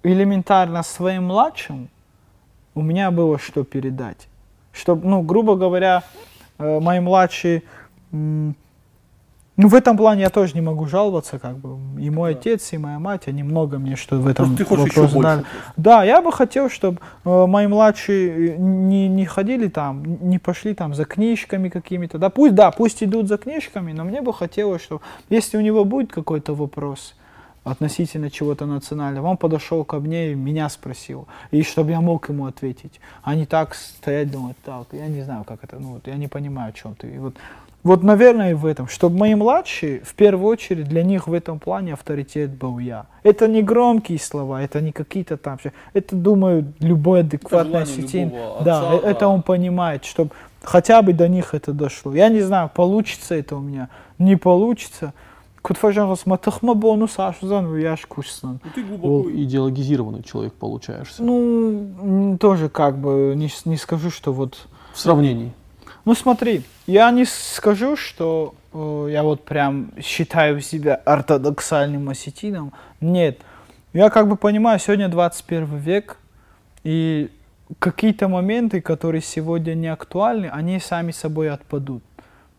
[0.08, 1.88] элементарно своим младшим
[2.74, 4.28] у меня было что передать.
[4.72, 6.02] Чтобы, ну, грубо говоря,
[6.58, 7.62] э, мои младшие,
[8.10, 11.78] ну, в этом плане я тоже не могу жаловаться, как бы.
[12.00, 12.38] И мой да.
[12.38, 15.44] отец, и моя мать, они много мне что в этом ты хочешь еще дали.
[15.76, 20.94] Да, я бы хотел, чтобы э, мои младшие не, не ходили там, не пошли там
[20.94, 22.18] за книжками какими-то.
[22.18, 25.84] Да, пусть, да, пусть идут за книжками, но мне бы хотелось, чтобы, если у него
[25.84, 27.16] будет какой-то вопрос,
[27.70, 29.26] относительно чего-то национального.
[29.28, 31.26] Он подошел ко мне и меня спросил.
[31.50, 33.00] И чтобы я мог ему ответить.
[33.22, 36.28] А не так стоять, думать, так, я не знаю, как это, ну, вот, я не
[36.28, 37.08] понимаю, о чем ты.
[37.14, 37.34] И вот,
[37.82, 38.88] вот, наверное, и в этом.
[38.88, 43.06] Чтобы мои младшие, в первую очередь, для них в этом плане авторитет был я.
[43.22, 45.58] Это не громкие слова, это не какие-то там...
[45.92, 48.30] Это, думаю, любой адекватный осетин.
[48.64, 50.30] Да, отца, это он понимает, чтобы
[50.62, 52.14] хотя бы до них это дошло.
[52.14, 53.88] Я не знаю, получится это у меня,
[54.18, 55.12] не получится–
[55.62, 58.60] Кутфажарас матахма бонус ашзан яш кушсан.
[58.74, 61.22] Ты глубоко идеологизированный человек получаешься.
[61.22, 64.66] Ну, тоже как бы, не, не скажу, что вот...
[64.94, 65.52] В сравнении.
[66.04, 72.72] Ну смотри, я не скажу, что э, я вот прям считаю себя ортодоксальным осетином.
[73.00, 73.40] Нет,
[73.92, 76.16] я как бы понимаю, сегодня 21 век,
[76.84, 77.30] и
[77.78, 82.02] какие-то моменты, которые сегодня не актуальны, они сами собой отпадут.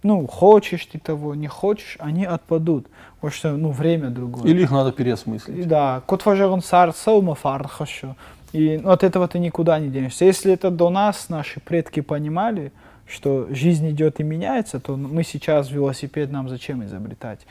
[0.02, 2.88] Ну, хочешь ты того, не хочешь, они отпадут.
[3.16, 4.50] Потому что, ну, время другое.
[4.50, 5.68] Или их надо переосмыслить.
[5.68, 8.16] Да, кот важерон сар саумафар хочу.
[8.54, 10.26] И ну, от этого ты никуда не денешься.
[10.26, 12.72] Если это до нас наши предки понимали,
[13.08, 17.46] что жизнь идет и меняется, то мы сейчас велосипед нам зачем изобретать?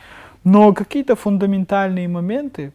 [0.45, 2.73] Но какие-то фундаментальные моменты,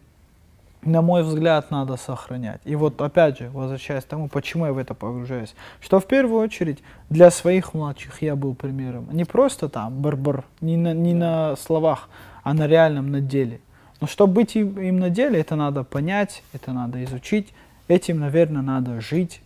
[0.86, 2.62] на мой взгляд, надо сохранять.
[2.66, 6.42] И вот опять же, возвращаясь к тому, почему я в это погружаюсь, что в первую
[6.42, 6.80] очередь
[7.10, 9.08] для своих младших я был примером.
[9.12, 12.10] Не просто там бар-бар, не на, не на словах,
[12.44, 13.60] а на реальном, на деле.
[14.02, 17.54] Но чтобы быть им, им на деле, это надо понять, это надо изучить,
[17.88, 19.42] этим, наверное, надо жить.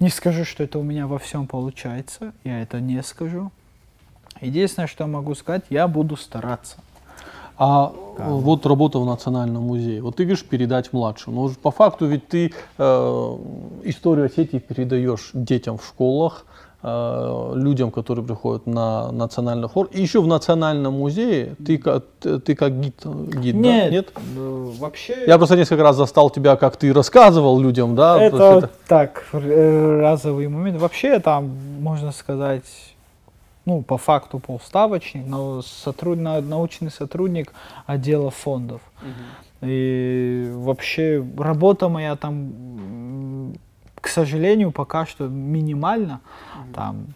[0.00, 3.50] Не скажу, что это у меня во всем получается, я это не скажу.
[4.40, 6.78] Единственное, что могу сказать, я буду стараться.
[7.56, 8.28] А как?
[8.28, 10.02] вот работа в Национальном музее.
[10.02, 11.34] Вот ты говоришь передать младшим.
[11.34, 13.36] Но по факту ведь ты э,
[13.84, 16.46] историю Осетии передаешь детям в школах,
[16.82, 19.88] э, людям, которые приходят на национальный хор.
[19.92, 21.80] И еще в Национальном музее ты,
[22.20, 23.90] ты, ты как гид, гид Нет, да?
[23.90, 24.12] Нет?
[24.34, 25.24] Ну, вообще...
[25.26, 28.20] Я просто несколько раз застал тебя, как ты рассказывал людям, да?
[28.20, 28.70] Это, это...
[28.88, 30.80] так, э, разовый момент.
[30.80, 31.50] Вообще там,
[31.80, 32.93] можно сказать
[33.64, 36.18] ну, по факту полставочник, но сотруд...
[36.18, 37.52] научный сотрудник
[37.86, 38.82] отдела фондов.
[39.00, 39.68] Угу.
[39.68, 43.54] И вообще работа моя там,
[44.00, 46.20] к сожалению, пока что минимальна.
[46.54, 46.74] Угу.
[46.74, 47.06] Там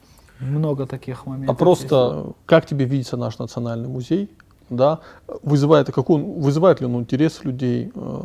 [0.40, 1.57] много таких моментов.
[1.57, 2.36] А просто есть.
[2.46, 4.30] как тебе видится наш национальный музей?
[4.70, 5.01] Да,
[5.42, 7.90] вызывает, как он, вызывает ли он интерес людей?
[7.94, 8.24] Э?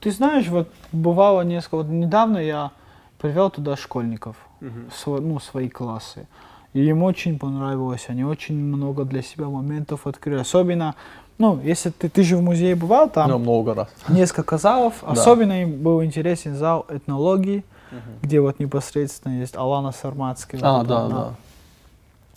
[0.00, 2.70] Ты знаешь, вот бывало несколько, вот недавно я
[3.18, 4.90] привел туда школьников, угу.
[4.94, 6.26] сво, ну, свои классы.
[6.74, 10.40] И им очень понравилось, они очень много для себя моментов открыли.
[10.40, 10.96] Особенно,
[11.38, 13.88] ну, если ты, ты же в музее бывал, там ну, много раз.
[14.08, 14.94] несколько залов.
[15.02, 15.12] Да.
[15.12, 18.00] Особенно им был интересен зал этнологии, угу.
[18.22, 20.60] где вот непосредственно есть Алана Сарматская.
[20.64, 21.34] А, вот да, да.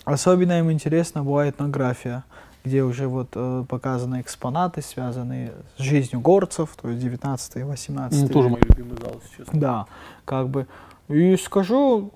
[0.05, 2.23] Особенно им интересна была этнография,
[2.63, 8.21] где уже вот э, показаны экспонаты, связанные с жизнью горцев, то есть 19 и 18
[8.21, 9.59] ну, Тоже мои любимые залы, честно.
[9.59, 9.85] Да,
[10.25, 10.67] как бы.
[11.09, 12.11] И скажу,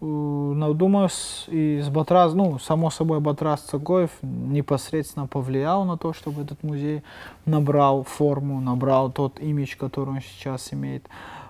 [0.00, 1.08] ну, думаю,
[1.48, 7.02] и с Батрас, ну, само собой, Батрас Цагоев непосредственно повлиял на то, чтобы этот музей
[7.46, 11.08] набрал форму, набрал тот имидж, который он сейчас имеет.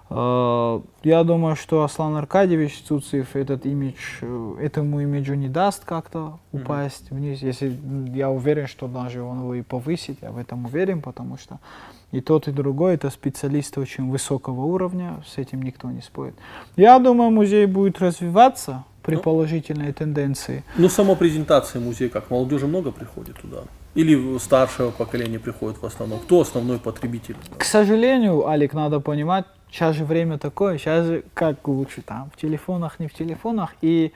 [0.09, 6.39] Э, я думаю, что Аслан Аркадьевич Цуцев этот имидж, э, этому имиджу не даст как-то
[6.53, 7.15] упасть mm-hmm.
[7.15, 7.43] вниз.
[7.43, 7.79] Если
[8.15, 11.59] я уверен, что даже он его и повысит, я в этом уверен, потому что
[12.13, 16.35] и тот, и другой это специалисты очень высокого уровня, с этим никто не спорит.
[16.77, 20.65] Я думаю, музей будет развиваться при ну, положительной тенденции.
[20.77, 23.63] Ну, сама презентация музея, как молодежи много приходит туда?
[23.97, 26.21] Или старшего поколения приходит в основном?
[26.21, 27.37] Кто основной потребитель?
[27.57, 32.41] К сожалению, Алик, надо понимать, сейчас же время такое, сейчас же как лучше там, в
[32.41, 34.13] телефонах, не в телефонах, и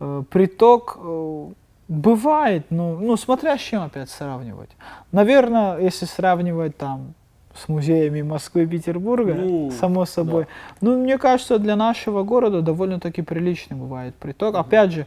[0.00, 1.46] э, приток э,
[1.88, 4.70] бывает, ну, ну, смотря с чем опять сравнивать.
[5.10, 7.14] Наверное, если сравнивать там
[7.54, 10.44] с музеями Москвы и Петербурга, ну, само собой.
[10.44, 10.48] Да.
[10.82, 14.54] Ну, мне кажется, для нашего города довольно-таки приличный бывает приток.
[14.54, 14.60] Угу.
[14.60, 15.06] Опять же,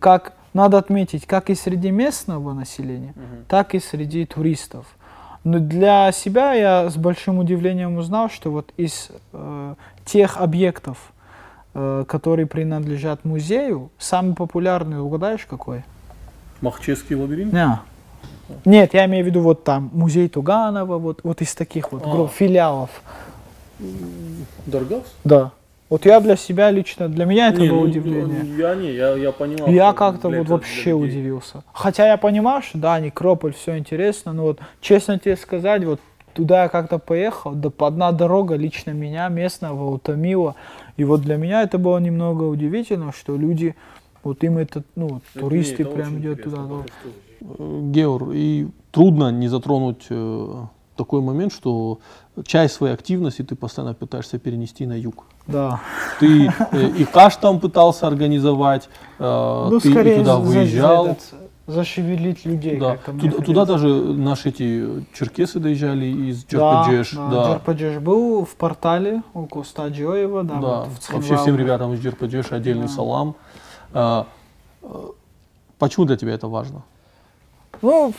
[0.00, 3.44] как надо отметить, как и среди местного населения, угу.
[3.48, 4.86] так и среди туристов.
[5.44, 9.74] Но для себя я с большим удивлением узнал, что вот из э,
[10.04, 11.12] тех объектов,
[11.74, 15.84] э, которые принадлежат музею, самый популярный, угадаешь какой?
[16.60, 17.52] Махчевский лабиринт?
[17.52, 17.78] Не.
[18.64, 22.26] Нет, я имею в виду вот там музей Туганова, вот, вот из таких вот а.
[22.26, 22.90] филиалов.
[24.66, 25.04] Доргас?
[25.24, 25.52] Да.
[25.88, 28.42] Вот я для себя лично, для меня это не, было ну, удивление.
[28.44, 29.68] Ну, я не, я, я понимал.
[29.68, 31.62] Я как-то вот вообще удивился.
[31.72, 36.00] Хотя я понимал, что да, Некрополь, все интересно, но вот честно тебе сказать, вот
[36.34, 40.56] туда я как-то поехал, да одна дорога лично меня местного утомила.
[40.98, 43.74] И вот для меня это было немного удивительно, что люди,
[44.22, 46.58] вот им это, ну, это туристы это прям идут туда.
[46.68, 46.84] Да.
[47.40, 50.54] Геор, и трудно не затронуть э,
[50.98, 51.98] такой момент, что
[52.44, 55.24] часть своей активности ты постоянно пытаешься перенести на юг.
[55.46, 55.80] Да.
[56.20, 61.06] Ты э, и каш там пытался организовать, э, ну, ты и туда выезжал.
[61.06, 62.80] За, за зашевелить людей.
[62.80, 62.96] Да.
[62.96, 67.12] Туда, туда даже наши эти черкесы доезжали из Джерпаджеш.
[67.12, 67.52] Да, да.
[67.52, 70.44] Джерпаджеш был в портале у Коста Джоева.
[70.44, 70.84] Да, да.
[70.84, 72.92] Вот вообще всем ребятам из Джерпаджеша отдельный да.
[72.92, 73.36] салам.
[73.92, 74.26] А,
[75.78, 76.82] почему для тебя это важно?
[77.82, 78.12] Ну,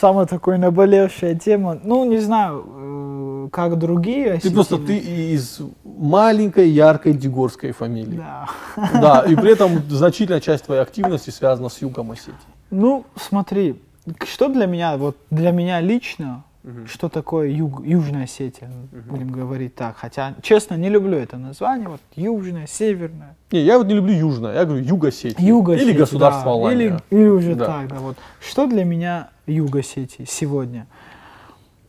[0.00, 1.78] самая такая наболевшая тема.
[1.82, 4.38] Ну, не знаю, э, как другие.
[4.38, 8.16] Ты просто ты из маленькой, яркой дегорской фамилии.
[8.16, 8.48] Да.
[9.00, 12.34] Да, и при этом значительная часть твоей активности связана с югом Осетии.
[12.70, 13.80] Ну, смотри,
[14.24, 16.44] что для меня, вот для меня лично,
[16.86, 18.70] что такое юг, Южная Осетия,
[19.08, 19.96] будем говорить так.
[19.96, 23.36] Хотя, честно, не люблю это название, вот Южная, Северная.
[23.52, 25.42] Не, я вот не люблю Южное, я говорю Юг Осетии.
[25.42, 27.00] Юг Или Осетии, государство да, Алания.
[27.10, 27.66] Или, или уже Да.
[27.66, 27.94] так, да.
[27.96, 28.16] Вот.
[28.40, 30.86] Что для меня Юг Осетии сегодня?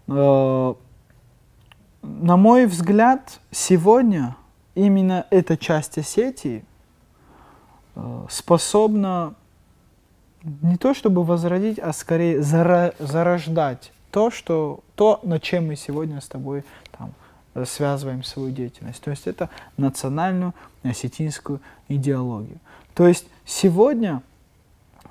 [0.07, 0.73] Э,
[2.01, 4.35] На мой взгляд, сегодня
[4.75, 6.63] именно эта часть Осетии
[7.95, 9.33] э, способна
[10.61, 16.21] не то чтобы возродить, а скорее зара- зарождать то, что, то, над чем мы сегодня
[16.21, 16.63] с тобой
[16.97, 17.13] там,
[17.55, 19.01] э, связываем свою деятельность.
[19.01, 20.53] То есть это национальную
[20.83, 22.59] осетинскую идеологию.
[22.93, 24.21] То есть сегодня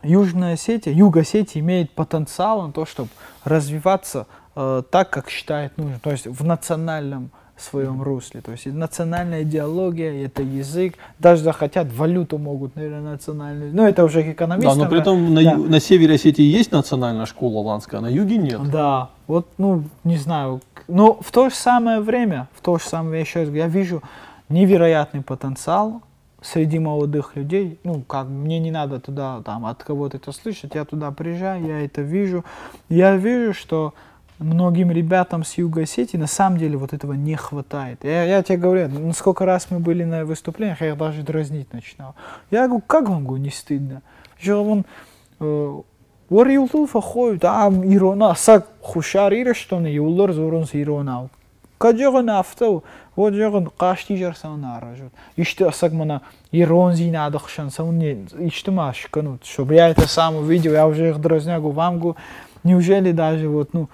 [0.02, 3.10] Южная Осетия, Юг Осетии имеет потенциал на то, чтобы
[3.44, 7.30] развиваться э, так, как считает нужным, то есть в национальном
[7.62, 8.40] своем русле.
[8.40, 13.74] То есть национальная идеология, это язык, даже захотят, валюту могут, наверное, национальную.
[13.74, 15.52] Но это уже к Да, но при этом на, да.
[15.52, 18.70] ю- на севере Осетии есть национальная школа Ланская, а на юге нет.
[18.70, 20.60] Да, вот, ну, не знаю.
[20.86, 23.68] Но в то же самое время, в то же самое, я еще раз говорю, я
[23.68, 24.02] вижу
[24.48, 26.00] невероятный потенциал
[26.40, 27.78] среди молодых людей.
[27.84, 31.84] Ну, как мне не надо туда, там, от кого-то это слышать, я туда приезжаю, я
[31.84, 32.44] это вижу.
[32.88, 33.92] Я вижу, что
[34.38, 38.04] многим ребятам с Юга Осетии на самом деле вот этого не хватает.
[38.04, 42.14] Я, я тебе говорю, ну, сколько раз мы были на выступлениях, я даже дразнить начинал.
[42.50, 44.02] Я говорю, как вам говорю, не стыдно?
[44.38, 44.84] Еще вон
[45.40, 45.80] э,
[46.30, 51.30] Ор юлтулфа хойд ам ирона сак хушар ирештоне юллар зорунс иронау.
[51.78, 52.84] Каджогон афтау,
[53.16, 55.12] вот жогон кашти жарсан аражут.
[55.36, 59.46] Иште асак мана ирон зинадахшан сауне иште маш канут.
[59.46, 62.16] Чтобы я это сам увидел, я уже их дразнягу вам гу.
[62.62, 63.88] Неужели даже вот, ну,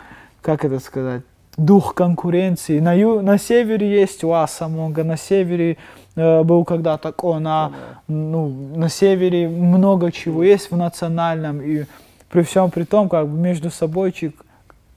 [0.44, 1.22] как это сказать,
[1.56, 2.78] дух конкуренции.
[2.78, 5.78] На, ю, на севере есть УАСа много, на севере
[6.16, 7.72] э, был когда-то Кона,
[8.08, 11.86] ну, на севере много чего есть в национальном, и
[12.28, 14.36] при всем при том, как бы между собойчик,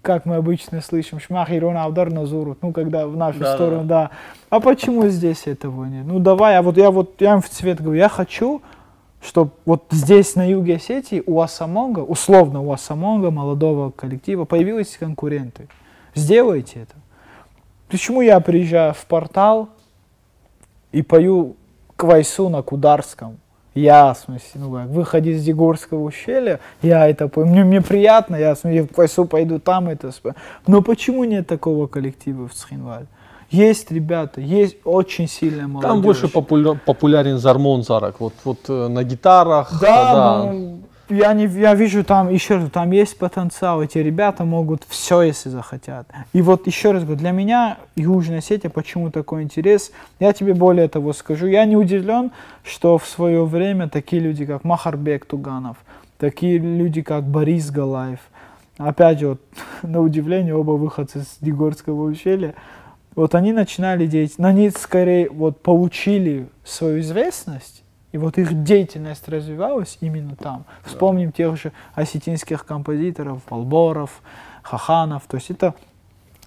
[0.01, 3.55] как мы обычно слышим, шмах и удар на зуру, ну, когда в нашу Да-да-да.
[3.55, 4.09] сторону, да.
[4.49, 6.05] А почему здесь этого нет?
[6.05, 8.61] Ну, давай, я вот, я вот, я им в цвет говорю, я хочу,
[9.21, 15.67] чтобы вот здесь, на юге Осетии, у Асамонга, условно у Асамонга, молодого коллектива, появились конкуренты.
[16.13, 16.95] Сделайте это.
[17.89, 19.69] Почему я приезжаю в портал
[20.91, 21.55] и пою
[21.95, 23.37] Квайсу на Кударском?
[23.73, 27.47] Я, в смысле, ну как, выходе из Егорского ущелья, я это пою.
[27.47, 30.35] Мне, мне приятно, я, в смысле, в Квайсу пойду там это спою.
[30.65, 33.05] Но почему нет такого коллектива в Цхинвале?
[33.49, 35.89] Есть ребята, есть очень сильная молодежь.
[35.89, 38.19] Там больше популя- популярен Зармон Зарак.
[38.19, 39.79] Вот, вот э, на гитарах.
[39.79, 44.43] Да, э, ну, я, не, я вижу там, еще раз, там есть потенциал, эти ребята
[44.43, 46.05] могут все, если захотят.
[46.33, 50.89] И вот еще раз говорю, для меня Южная Осетия, почему такой интерес, я тебе более
[50.89, 52.31] того скажу, я не удивлен,
[52.63, 55.77] что в свое время такие люди, как Махарбек Туганов,
[56.17, 58.19] такие люди, как Борис Галаев,
[58.77, 59.41] опять же, вот,
[59.83, 62.53] на удивление, оба выходцы с Дегорского ущелья,
[63.17, 69.27] вот они начинали деятельность, но они скорее вот получили свою известность, и вот их деятельность
[69.27, 70.65] развивалась именно там.
[70.85, 74.21] Вспомним тех же осетинских композиторов, Балборов,
[74.61, 75.73] Хаханов, то есть это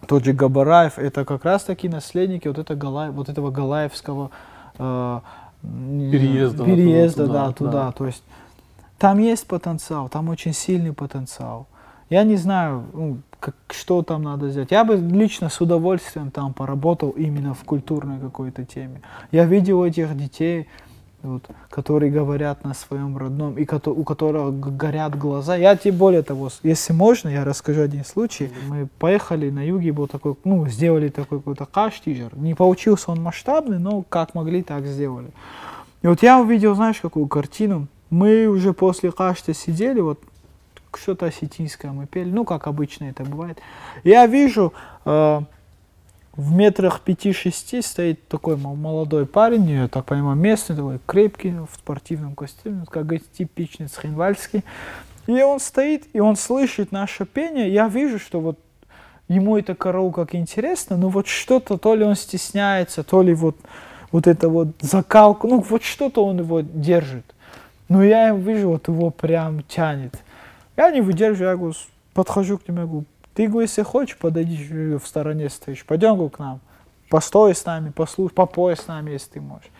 [0.06, 4.30] тот же Габараев, это как раз таки наследники вот, это Галаев, вот этого Галаевского
[4.78, 5.20] э,
[5.62, 7.72] Переезда переезда туда, да, туда.
[7.72, 7.92] да.
[7.92, 8.22] То есть
[8.96, 11.66] там есть потенциал, там очень сильный потенциал.
[12.08, 14.70] Я не знаю, ну, как, что там надо сделать.
[14.70, 19.00] Я бы лично с удовольствием там поработал именно в культурной какой-то теме.
[19.32, 20.68] Я видел этих детей,
[21.22, 25.56] вот, которые говорят на своем родном, и кото- у которых горят глаза.
[25.56, 28.50] Я тебе более того, если можно, я расскажу один случай.
[28.68, 32.30] Мы поехали на юге, был такой, ну, сделали такой какой-то каштижер.
[32.36, 35.28] Не получился он масштабный, но как могли, так сделали.
[36.02, 37.86] И вот я увидел, знаешь, какую картину.
[38.08, 40.18] Мы уже после кашта сидели, вот
[40.96, 43.58] что-то осетинское мы пели, ну, как обычно это бывает.
[44.04, 44.72] Я вижу,
[45.04, 45.40] э,
[46.36, 51.74] в метрах пяти-шести стоит такой мол- молодой парень, я так понимаю, местный, такой крепкий, в
[51.74, 54.64] спортивном костюме, как говорится, типичный цхинвальский.
[55.26, 57.72] И он стоит, и он слышит наше пение.
[57.72, 58.58] Я вижу, что вот
[59.28, 63.56] ему это караул как интересно, но вот что-то, то ли он стесняется, то ли вот,
[64.10, 67.24] вот это вот закалку, ну вот что-то он его держит.
[67.88, 70.14] Но я вижу, вот его прям тянет.
[70.76, 71.74] Я не выдерживаю, я говорю,
[72.14, 73.04] подхожу к нему, я говорю,
[73.34, 76.60] ты, говорю, если хочешь, подойди, э, в стороне стоишь, пойдем говорю, к нам,
[77.08, 79.70] постой с нами, послушай, попой с нами, если ты можешь.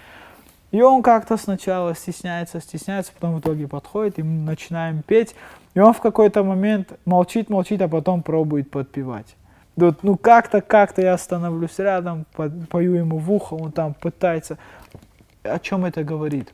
[0.71, 5.35] И он как-то сначала стесняется, стесняется, потом в итоге подходит, и мы начинаем петь.
[5.75, 9.37] И он в какой-то момент молчит, молчит, а потом пробует подпевать.
[9.77, 14.59] Вот, ну как-то, как-то я становлюсь рядом, пою ему в ухо, он там пытается.
[15.43, 16.53] О чем это говорит?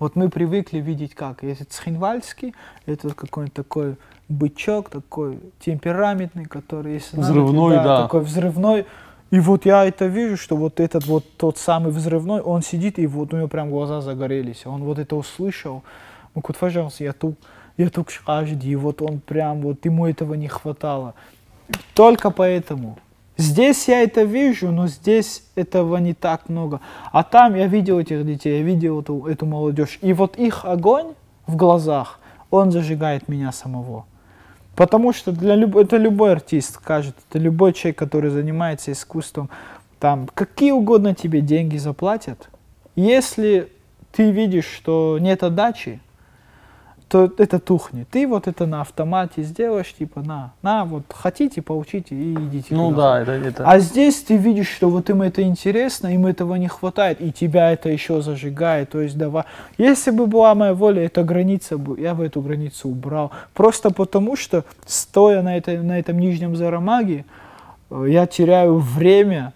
[0.00, 2.54] Вот мы привыкли видеть как, если Цхинвальский,
[2.86, 3.96] это какой-нибудь такой
[4.30, 8.86] бычок, такой темпераментный, который, если взрывной, надо, да, да, такой взрывной.
[9.30, 13.06] И вот я это вижу, что вот этот вот тот самый взрывной, он сидит, и
[13.06, 14.64] вот у него прям глаза загорелись.
[14.64, 15.84] Он вот это услышал.
[16.34, 17.38] Ну, вот, пожалуйста, я тут,
[17.76, 18.08] я тут
[18.64, 21.14] и вот он прям, вот ему этого не хватало.
[21.94, 22.98] Только поэтому.
[23.40, 26.82] Здесь я это вижу, но здесь этого не так много.
[27.10, 29.98] А там я видел этих детей, я видел эту, эту молодежь.
[30.02, 31.14] И вот их огонь
[31.46, 32.20] в глазах,
[32.50, 34.04] он зажигает меня самого.
[34.76, 35.74] Потому что для люб...
[35.76, 39.48] это любой артист скажет, это любой человек, который занимается искусством,
[39.98, 42.50] там какие угодно тебе деньги заплатят.
[42.94, 43.72] Если
[44.12, 46.00] ты видишь, что нет отдачи,
[47.10, 48.08] то это тухнет.
[48.08, 52.72] Ты вот это на автомате сделаешь, типа, на, на, вот хотите, получите и идите.
[52.72, 53.68] Ну да, это, это.
[53.68, 57.72] А здесь ты видишь, что вот им это интересно, им этого не хватает, и тебя
[57.72, 58.90] это еще зажигает.
[58.90, 59.42] То есть давай.
[59.76, 63.32] Если бы была моя воля, эта граница бы, я бы эту границу убрал.
[63.54, 67.24] Просто потому что, стоя на, этой, на этом нижнем зарамаге,
[67.90, 69.52] э, я теряю время,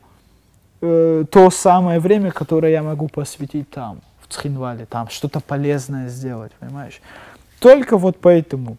[0.80, 6.50] э, то самое время, которое я могу посвятить там, в Цхинвале, там что-то полезное сделать,
[6.58, 7.00] понимаешь?
[7.64, 8.76] Только вот поэтому.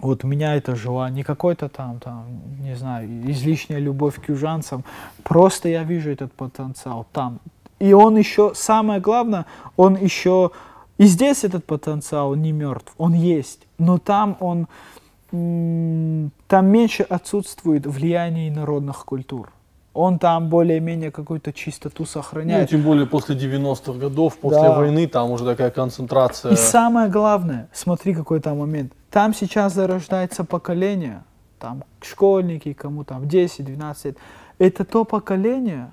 [0.00, 2.26] Вот у меня это желание, не какой-то там, там,
[2.60, 4.84] не знаю, излишняя любовь к южанцам,
[5.24, 7.40] просто я вижу этот потенциал там.
[7.80, 9.46] И он еще, самое главное,
[9.76, 10.52] он еще,
[10.96, 14.68] и здесь этот потенциал не мертв, он есть, но там он,
[16.46, 19.50] там меньше отсутствует влияние народных культур
[19.94, 22.70] он там более-менее какую-то чистоту сохраняет.
[22.70, 24.76] Ну, тем более после 90-х годов, после да.
[24.76, 26.52] войны, там уже такая концентрация.
[26.52, 28.92] И самое главное, смотри, какой там момент.
[29.10, 31.22] Там сейчас зарождается поколение,
[31.60, 34.16] там школьники, кому там 10-12 лет.
[34.58, 35.90] Это то поколение,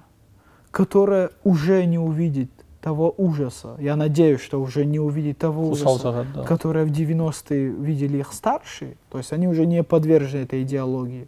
[0.72, 2.50] которое уже не увидит
[2.82, 3.76] того ужаса.
[3.80, 6.44] Я надеюсь, что уже не увидит того ужаса, да.
[6.44, 8.96] которое в 90-е видели их старшие.
[9.12, 11.28] То есть они уже не подвержены этой идеологии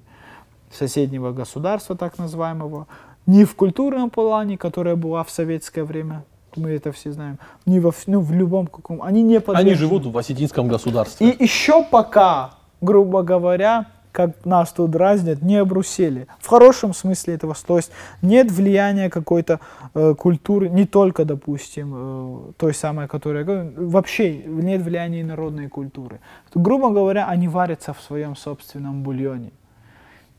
[0.75, 2.87] соседнего государства, так называемого,
[3.25, 7.91] ни в культурном плане, которая была в советское время, мы это все знаем, ни во,
[8.07, 9.69] ну, в любом каком, они не подвержены.
[9.69, 11.29] Они живут в осетинском государстве.
[11.29, 12.51] И еще пока,
[12.81, 16.27] грубо говоря, как нас тут дразнят, не обрусели.
[16.39, 17.55] В хорошем смысле этого.
[17.65, 19.59] То есть нет влияния какой-то
[19.95, 23.43] э, культуры, не только, допустим, э, той самой, которая...
[23.75, 26.19] Вообще нет влияния народной культуры.
[26.53, 29.51] Грубо говоря, они варятся в своем собственном бульоне.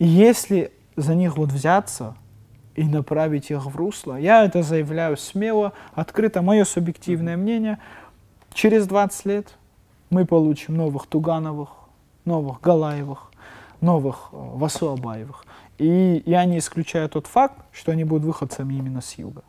[0.05, 2.15] И если за них вот взяться
[2.75, 7.79] и направить их в русло, я это заявляю смело, открыто, мое субъективное мнение,
[8.53, 9.57] через 20 лет
[10.11, 11.71] мы получим новых Тугановых,
[12.27, 13.33] новых Галаевых,
[13.81, 15.47] новых э, Васуабаевых.
[15.79, 19.43] И я не исключаю тот факт, что они будут выходцами именно с юга.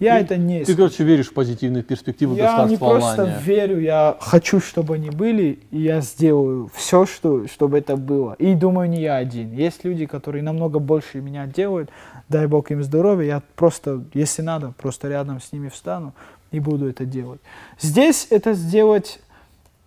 [0.00, 0.64] Я ты, это не...
[0.64, 3.40] Ты, короче, веришь в позитивные перспективы я государства Я не просто Алания.
[3.40, 8.34] верю, я хочу, чтобы они были, и я сделаю все, что, чтобы это было.
[8.34, 9.52] И думаю, не я один.
[9.52, 11.90] Есть люди, которые намного больше меня делают,
[12.28, 16.14] дай бог им здоровья, я просто, если надо, просто рядом с ними встану
[16.50, 17.40] и буду это делать.
[17.80, 19.20] Здесь это сделать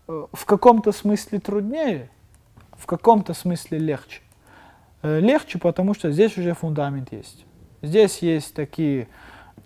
[0.08, 2.10] э, в каком-то смысле труднее,
[2.78, 4.22] в каком-то смысле легче.
[5.04, 7.46] Э, легче, потому что здесь уже фундамент есть.
[7.82, 9.08] Здесь есть такие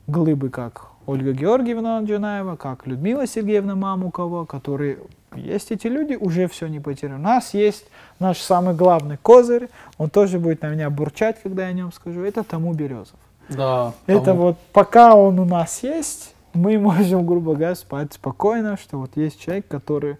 [0.07, 4.97] глыбы, как Ольга Георгиевна Джанаева, как Людмила Сергеевна Мамукова, которые
[5.35, 7.17] есть эти люди, уже все не потеряно.
[7.17, 7.85] У нас есть
[8.19, 12.21] наш самый главный козырь, он тоже будет на меня бурчать, когда я о нем скажу,
[12.21, 13.19] это тому Березов.
[13.49, 13.93] Да.
[14.07, 14.41] Это тому.
[14.41, 19.39] вот пока он у нас есть, мы можем, грубо говоря, спать спокойно, что вот есть
[19.39, 20.17] человек, который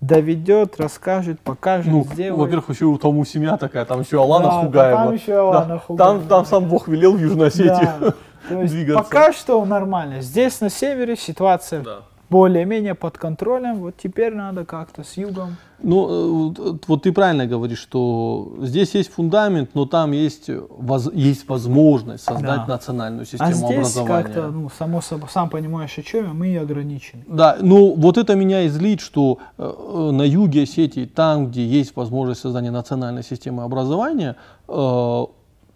[0.00, 2.38] доведет, расскажет, покажет, ну, сделает.
[2.38, 5.04] Во-первых, еще у тому семья такая, там еще Алана да, Хугаева.
[5.04, 6.18] Там еще Алана да, Хугаева.
[6.18, 7.88] Там, там сам Бог велел в Южной Осетии.
[8.00, 8.14] Да.
[8.48, 9.04] Двигаться.
[9.04, 10.22] Пока что нормально.
[10.22, 11.98] Здесь на севере ситуация да.
[12.30, 13.80] Более-менее под контролем.
[13.80, 15.56] Вот теперь надо как-то с югом.
[15.82, 21.48] Ну, э, вот ты правильно говоришь, что здесь есть фундамент, но там есть, воз, есть
[21.48, 22.66] возможность создать да.
[22.66, 24.22] национальную систему а здесь образования.
[24.24, 27.24] как-то, ну, само собой, сам понимаешь, о чем мы и ограничены.
[27.26, 31.96] Да, ну вот это меня излит, что э, э, на юге Осетии, там, где есть
[31.96, 34.36] возможность создания национальной системы образования,
[34.68, 35.26] э,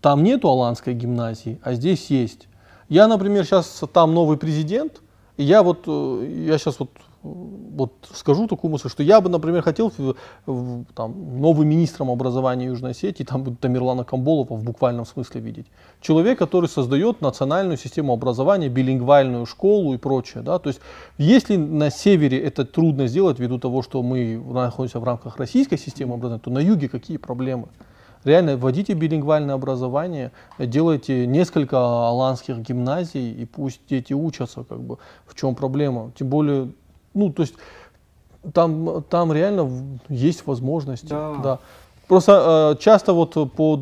[0.01, 2.47] там нету аланской гимназии, а здесь есть.
[2.91, 5.01] Я, например, сейчас там новый президент,
[5.37, 6.91] и я вот, э, я сейчас вот,
[7.23, 9.93] вот скажу такую мысль, что я бы, например, хотел
[10.95, 15.67] там, новым министром образования Южной Осетии, там Тамерлана Камболова в буквальном смысле видеть.
[16.01, 20.43] Человек, который создает национальную систему образования, билингвальную школу и прочее.
[20.43, 20.59] Да?
[20.59, 20.81] То есть,
[21.19, 26.15] если на севере это трудно сделать ввиду того, что мы находимся в рамках российской системы
[26.15, 27.69] образования, то на юге какие проблемы?
[28.25, 35.35] Реально вводите билингвальное образование, делайте несколько аланских гимназий, и пусть дети учатся, как бы, в
[35.35, 36.13] чем проблема.
[36.17, 36.71] Тем более,
[37.15, 37.55] ну, то есть,
[38.53, 39.71] там, там реально
[40.09, 41.09] есть возможности.
[41.09, 41.35] Да.
[41.43, 41.59] да.
[42.09, 43.81] Просто э, часто вот под,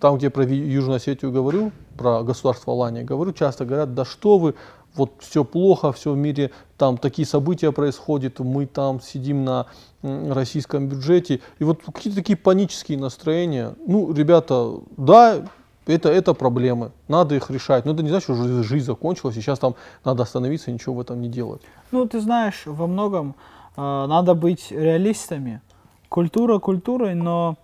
[0.00, 4.54] там, где про Южную Осетию говорю, про государство Алания говорю, часто говорят, да что вы,
[4.96, 9.66] вот все плохо, все в мире, там такие события происходят, мы там сидим на
[10.02, 13.74] российском бюджете, и вот какие-то такие панические настроения.
[13.86, 15.44] Ну, ребята, да,
[15.86, 17.84] это, это проблемы, надо их решать.
[17.84, 19.74] Но это не значит, что жизнь закончилась, и сейчас там
[20.04, 21.62] надо остановиться и ничего в этом не делать.
[21.92, 23.34] Ну, ты знаешь, во многом
[23.76, 25.60] э, надо быть реалистами.
[26.08, 27.56] Культура культурой, но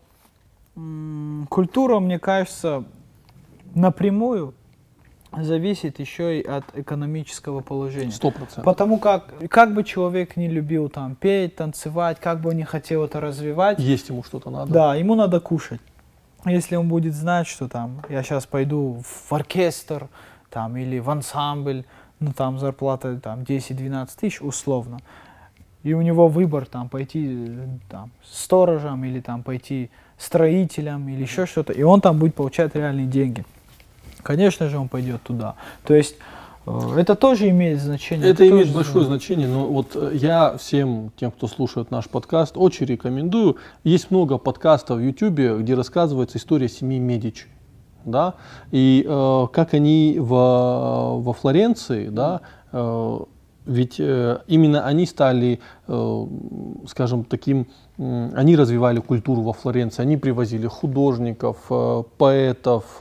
[0.76, 2.84] м- культура, мне кажется,
[3.74, 4.54] напрямую
[5.40, 8.12] зависит еще и от экономического положения.
[8.12, 8.64] Сто процентов.
[8.64, 13.04] Потому как, как бы человек не любил там петь, танцевать, как бы он не хотел
[13.04, 14.72] это развивать, Есть ему что-то надо.
[14.72, 15.80] да, ему надо кушать.
[16.44, 20.08] Если он будет знать, что там я сейчас пойду в оркестр
[20.50, 21.84] там, или в ансамбль,
[22.20, 24.98] ну там зарплата там 10-12 тысяч условно,
[25.82, 27.48] и у него выбор там пойти
[27.88, 33.06] там сторожем или там пойти строителем или еще что-то, и он там будет получать реальные
[33.06, 33.44] деньги.
[34.22, 35.54] Конечно же, он пойдет туда.
[35.84, 36.16] То есть
[36.66, 38.28] э, это тоже имеет значение.
[38.28, 42.56] Это имеет тоже большое значение, но вот э, я всем тем, кто слушает наш подкаст,
[42.56, 43.56] очень рекомендую.
[43.84, 47.46] Есть много подкастов в YouTube, где рассказывается история семьи Медичи.
[48.04, 48.34] Да?
[48.70, 52.40] И э, как они во, во Флоренции, да,
[52.72, 53.18] э,
[53.64, 56.26] ведь э, именно они стали, э,
[56.88, 57.68] скажем, таким,
[57.98, 63.00] они развивали культуру во Флоренции, они привозили художников, э, поэтов,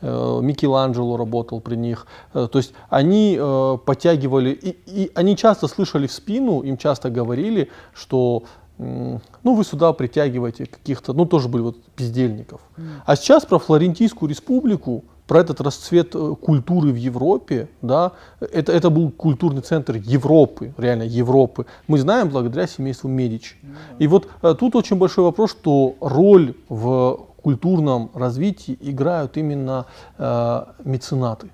[0.00, 3.38] Микеланджело работал при них, то есть они
[3.84, 8.44] подтягивали, и, и они часто слышали в спину, им часто говорили, что
[8.78, 9.20] ну
[9.54, 12.62] вы сюда притягиваете каких-то, ну тоже были вот бездельников.
[13.04, 18.90] А сейчас про Флорентийскую республику, про этот расцвет э, культуры в Европе, да, это, это
[18.90, 21.66] был культурный центр Европы, реально Европы.
[21.86, 23.54] Мы знаем благодаря семейству Медичи.
[24.00, 29.86] И вот э, тут очень большой вопрос, что роль в культурном развитии играют именно
[30.18, 31.46] э, меценаты.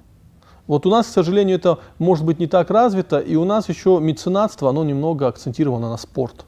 [0.67, 3.99] Вот у нас, к сожалению, это может быть не так развито, и у нас еще
[4.01, 6.47] меценатство, оно немного акцентировано на спорт.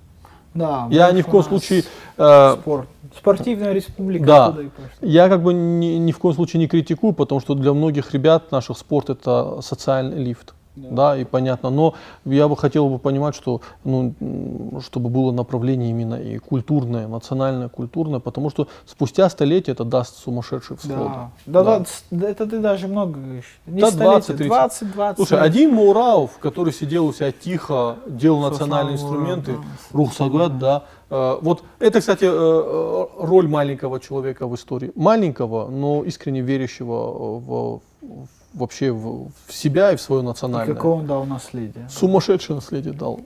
[0.55, 1.85] Да, Я ни в коем случае
[2.17, 2.89] э, спорт.
[3.19, 4.25] Спортивная республика.
[4.25, 4.57] Да.
[5.01, 8.53] Я как бы ни, ни в коем случае не критикую, потому что для многих ребят
[8.53, 10.55] наших спорт это социальный лифт.
[10.91, 11.17] Да.
[11.17, 11.71] и понятно.
[11.71, 11.95] Но
[12.25, 14.15] я бы хотел бы понимать, что, ну,
[14.81, 20.77] чтобы было направление именно и культурное, национальное, культурное, потому что спустя столетия это даст сумасшедший
[20.77, 20.97] всход.
[20.97, 21.31] Да.
[21.47, 23.59] Да, да, да, это ты даже много говоришь.
[23.67, 24.49] Не Да, столетие, 20-30.
[24.49, 25.17] 20, 20.
[25.17, 30.59] Слушай, один Мураов, который сидел у себя тихо, делал Со национальные инструменты, да, Рух Сагат,
[30.59, 30.85] да.
[31.11, 34.93] Э, Вот это, кстати, э, э, роль маленького человека в истории.
[34.95, 40.75] Маленького, но искренне верящего в, в- вообще в, в себя и в свое И национальное.
[40.75, 41.89] какое он дал наследие.
[41.89, 43.21] Сумасшедшее наследие дал.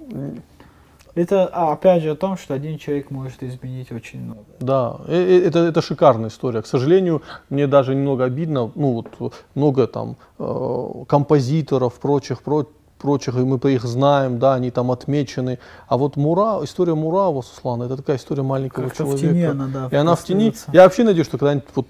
[1.14, 4.44] Это а, опять же о том, что один человек может изменить очень много.
[4.60, 6.62] Да, э, э, это, это шикарная история.
[6.62, 7.20] К сожалению,
[7.50, 12.66] мне даже немного обидно, ну вот много там э, композиторов, прочих, про-
[12.98, 15.58] прочих, и мы их знаем, да, они там отмечены.
[15.86, 19.34] А вот Мура, история Мурава, Суслана, это такая история маленького Как-то в человека.
[19.34, 20.54] тени она, да, и она в тени.
[20.72, 21.86] Я вообще надеюсь, что когда-нибудь вот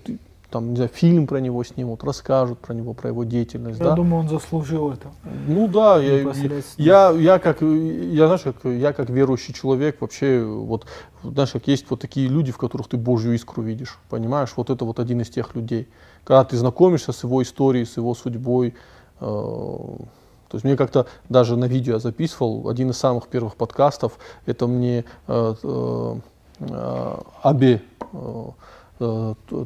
[0.53, 3.95] там, не знаю, фильм про него снимут, расскажут про него, про его деятельность, Я да.
[3.95, 5.09] думаю, он заслужил это.
[5.49, 6.33] Ну да, я,
[6.77, 10.87] я, я как, я, знаешь, как, я как верующий человек вообще, вот,
[11.23, 14.85] знаешь, как есть вот такие люди, в которых ты Божью искру видишь, понимаешь, вот это
[14.85, 15.89] вот один из тех людей.
[16.25, 18.75] Когда ты знакомишься с его историей, с его судьбой,
[19.21, 24.19] э, то есть мне как-то даже на видео я записывал, один из самых первых подкастов,
[24.45, 26.17] это мне э, э,
[26.61, 28.45] э, Абе э,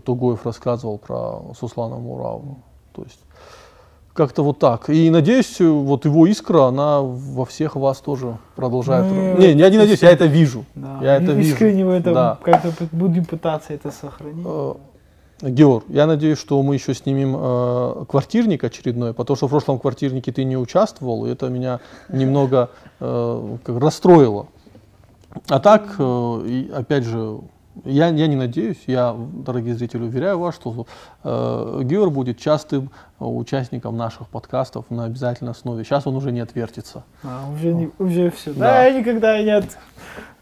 [0.04, 2.58] Тугоев рассказывал про Суслана Мураву.
[2.92, 3.20] То есть
[4.16, 4.88] как-то вот так.
[4.88, 9.04] И надеюсь, э, вот его искра, она во всех вас тоже продолжает.
[9.12, 10.64] Мы Не, я не надеюсь, я это вижу.
[10.74, 10.98] Да.
[11.02, 11.50] Я это вижу.
[11.50, 12.38] Искренне в этом Да.
[12.42, 14.44] как-то будем пытаться это сохранить.
[14.46, 14.74] Э,
[15.42, 20.32] Георг, я надеюсь, что мы еще снимем э, квартирник очередной, потому что в прошлом квартирнике
[20.32, 24.46] ты не участвовал, и это меня немного э, расстроило.
[25.48, 27.38] А так, э, и опять же,
[27.84, 30.86] я, я не надеюсь, я, дорогие зрители, уверяю вас, что
[31.24, 32.90] э, Георг будет частым
[33.20, 35.84] э, участником наших подкастов на обязательной основе.
[35.84, 37.04] Сейчас он уже не отвертится.
[37.22, 38.52] А, уже, не, уже все.
[38.52, 38.60] Да.
[38.60, 38.84] Да.
[38.84, 39.78] я никогда не, от-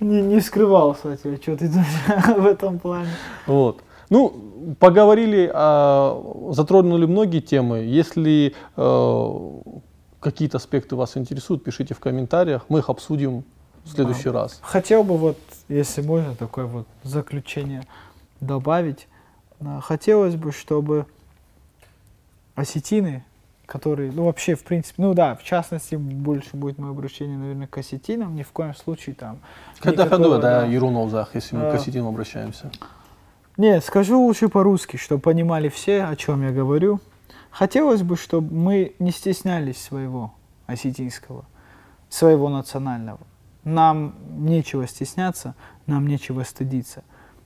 [0.00, 1.68] не, не скрывался от тебя, что ты
[2.38, 3.10] в этом плане.
[3.46, 3.82] Вот.
[4.10, 7.78] Ну, поговорили, а, затронули многие темы.
[7.78, 9.50] Если э,
[10.20, 13.44] какие-то аспекты вас интересуют, пишите в комментариях, мы их обсудим
[13.84, 14.58] в следующий раз.
[14.62, 15.38] Хотел бы вот,
[15.68, 17.82] если можно, такое вот заключение
[18.40, 19.08] добавить.
[19.60, 21.06] А, Хотелось бы, чтобы
[22.54, 23.24] осетины,
[23.66, 27.76] которые, ну вообще, в принципе, ну да, в частности, больше будет мое обращение, наверное, к
[27.78, 29.38] осетинам, ни в коем случае там.
[29.80, 30.66] Когда ходу, да, да.
[30.66, 31.72] Еруновзах, если мы А.
[31.72, 32.70] к осетинам обращаемся.
[33.56, 37.00] Нет, скажу лучше по-русски, чтобы понимали все, о чем я говорю.
[37.50, 40.34] Хотелось бы, чтобы мы не стеснялись своего
[40.66, 41.44] осетинского,
[42.08, 43.20] своего национального.
[43.64, 45.54] Нам нечего стесняться,
[45.86, 47.02] нам нечего стыдиться.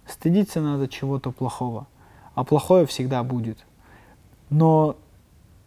[0.07, 1.87] Стыдиться надо чего-то плохого,
[2.35, 3.65] а плохое всегда будет.
[4.51, 4.97] Но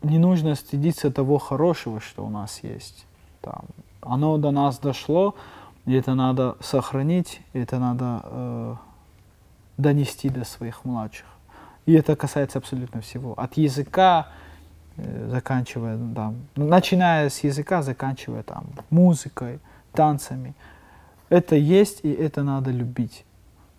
[0.01, 3.05] не нужно стыдиться того хорошего, что у нас есть.
[3.41, 3.61] Там,
[4.01, 5.35] оно до нас дошло,
[5.85, 8.75] и это надо сохранить, это надо э,
[9.77, 11.25] донести до своих младших.
[11.85, 13.33] И это касается абсолютно всего.
[13.37, 14.27] От языка,
[14.97, 19.59] э, заканчивая, там, начиная с языка, заканчивая там, музыкой,
[19.93, 20.53] танцами.
[21.29, 23.25] Это есть, и это надо любить.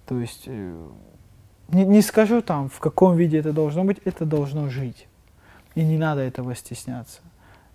[0.06, 0.88] То есть, э,
[1.68, 5.06] не, не скажу там, в каком виде это должно быть, это должно жить.
[5.74, 7.20] И не надо этого стесняться.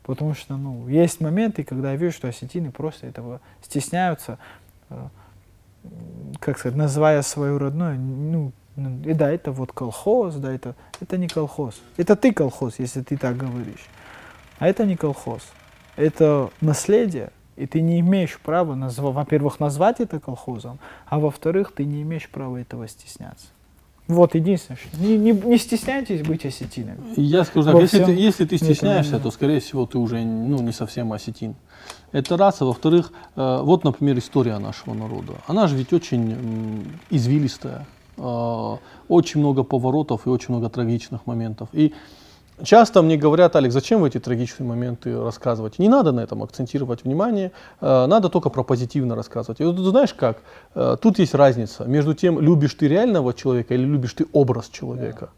[0.04, 4.40] Потому что, ну, есть моменты, когда я вижу, что осетины просто этого стесняются,
[4.90, 5.08] э,
[6.40, 11.18] как сказать, называя свою родную, ну, ну, и да, это вот колхоз, да, это, это
[11.18, 11.82] не колхоз.
[11.98, 13.86] Это ты колхоз, если ты так говоришь.
[14.60, 15.42] А это не колхоз.
[15.96, 21.86] Это наследие, и ты не имеешь права, назва- во-первых, назвать это колхозом, а во-вторых, ты
[21.86, 23.48] не имеешь права этого стесняться.
[24.08, 27.00] Вот единственное, что не, не, не стесняйтесь быть осетинами.
[27.18, 30.72] Я скажу так, если ты, если ты стесняешься, то, скорее всего, ты уже ну, не
[30.72, 31.56] совсем осетин.
[32.14, 32.62] Это раз.
[32.62, 35.34] А во-вторых, э, вот, например, история нашего народа.
[35.46, 37.86] Она же ведь очень извилистая.
[38.16, 38.78] Э,
[39.10, 41.68] очень много поворотов и очень много трагичных моментов.
[41.74, 41.94] И
[42.64, 45.80] часто мне говорят, Алекс, зачем вы эти трагичные моменты рассказывать?
[45.80, 47.52] Не надо на этом акцентировать внимание,
[47.82, 49.60] э, надо только про позитивно рассказывать.
[49.60, 50.38] И вот знаешь как?
[50.76, 55.30] Э, тут есть разница между тем, любишь ты реального человека или любишь ты образ человека.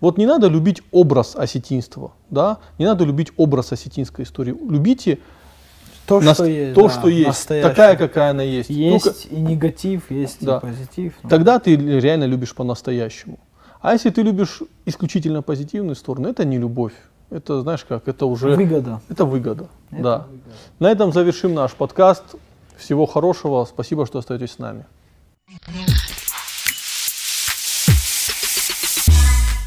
[0.00, 2.58] Вот не надо любить образ осетинства, да?
[2.78, 4.54] не надо любить образ осетинской истории.
[4.68, 5.18] Любите
[6.06, 6.74] То, нас- что есть.
[6.74, 7.70] то, да, что есть, настоящее.
[7.70, 8.70] такая, какая она есть.
[8.70, 10.58] Есть Только и негатив, есть Да.
[10.58, 11.14] и позитив.
[11.22, 11.28] ну.
[11.28, 13.38] тогда ты реально любишь по-настоящему.
[13.86, 16.94] А если ты любишь исключительно позитивную сторону, это не любовь.
[17.30, 18.56] Это, знаешь как, это уже...
[18.56, 19.00] Выгода.
[19.08, 19.68] Это выгода.
[19.92, 20.18] Это да.
[20.18, 20.50] выгода.
[20.80, 22.24] На этом завершим наш подкаст.
[22.76, 23.64] Всего хорошего.
[23.64, 24.86] Спасибо, что остаетесь с нами.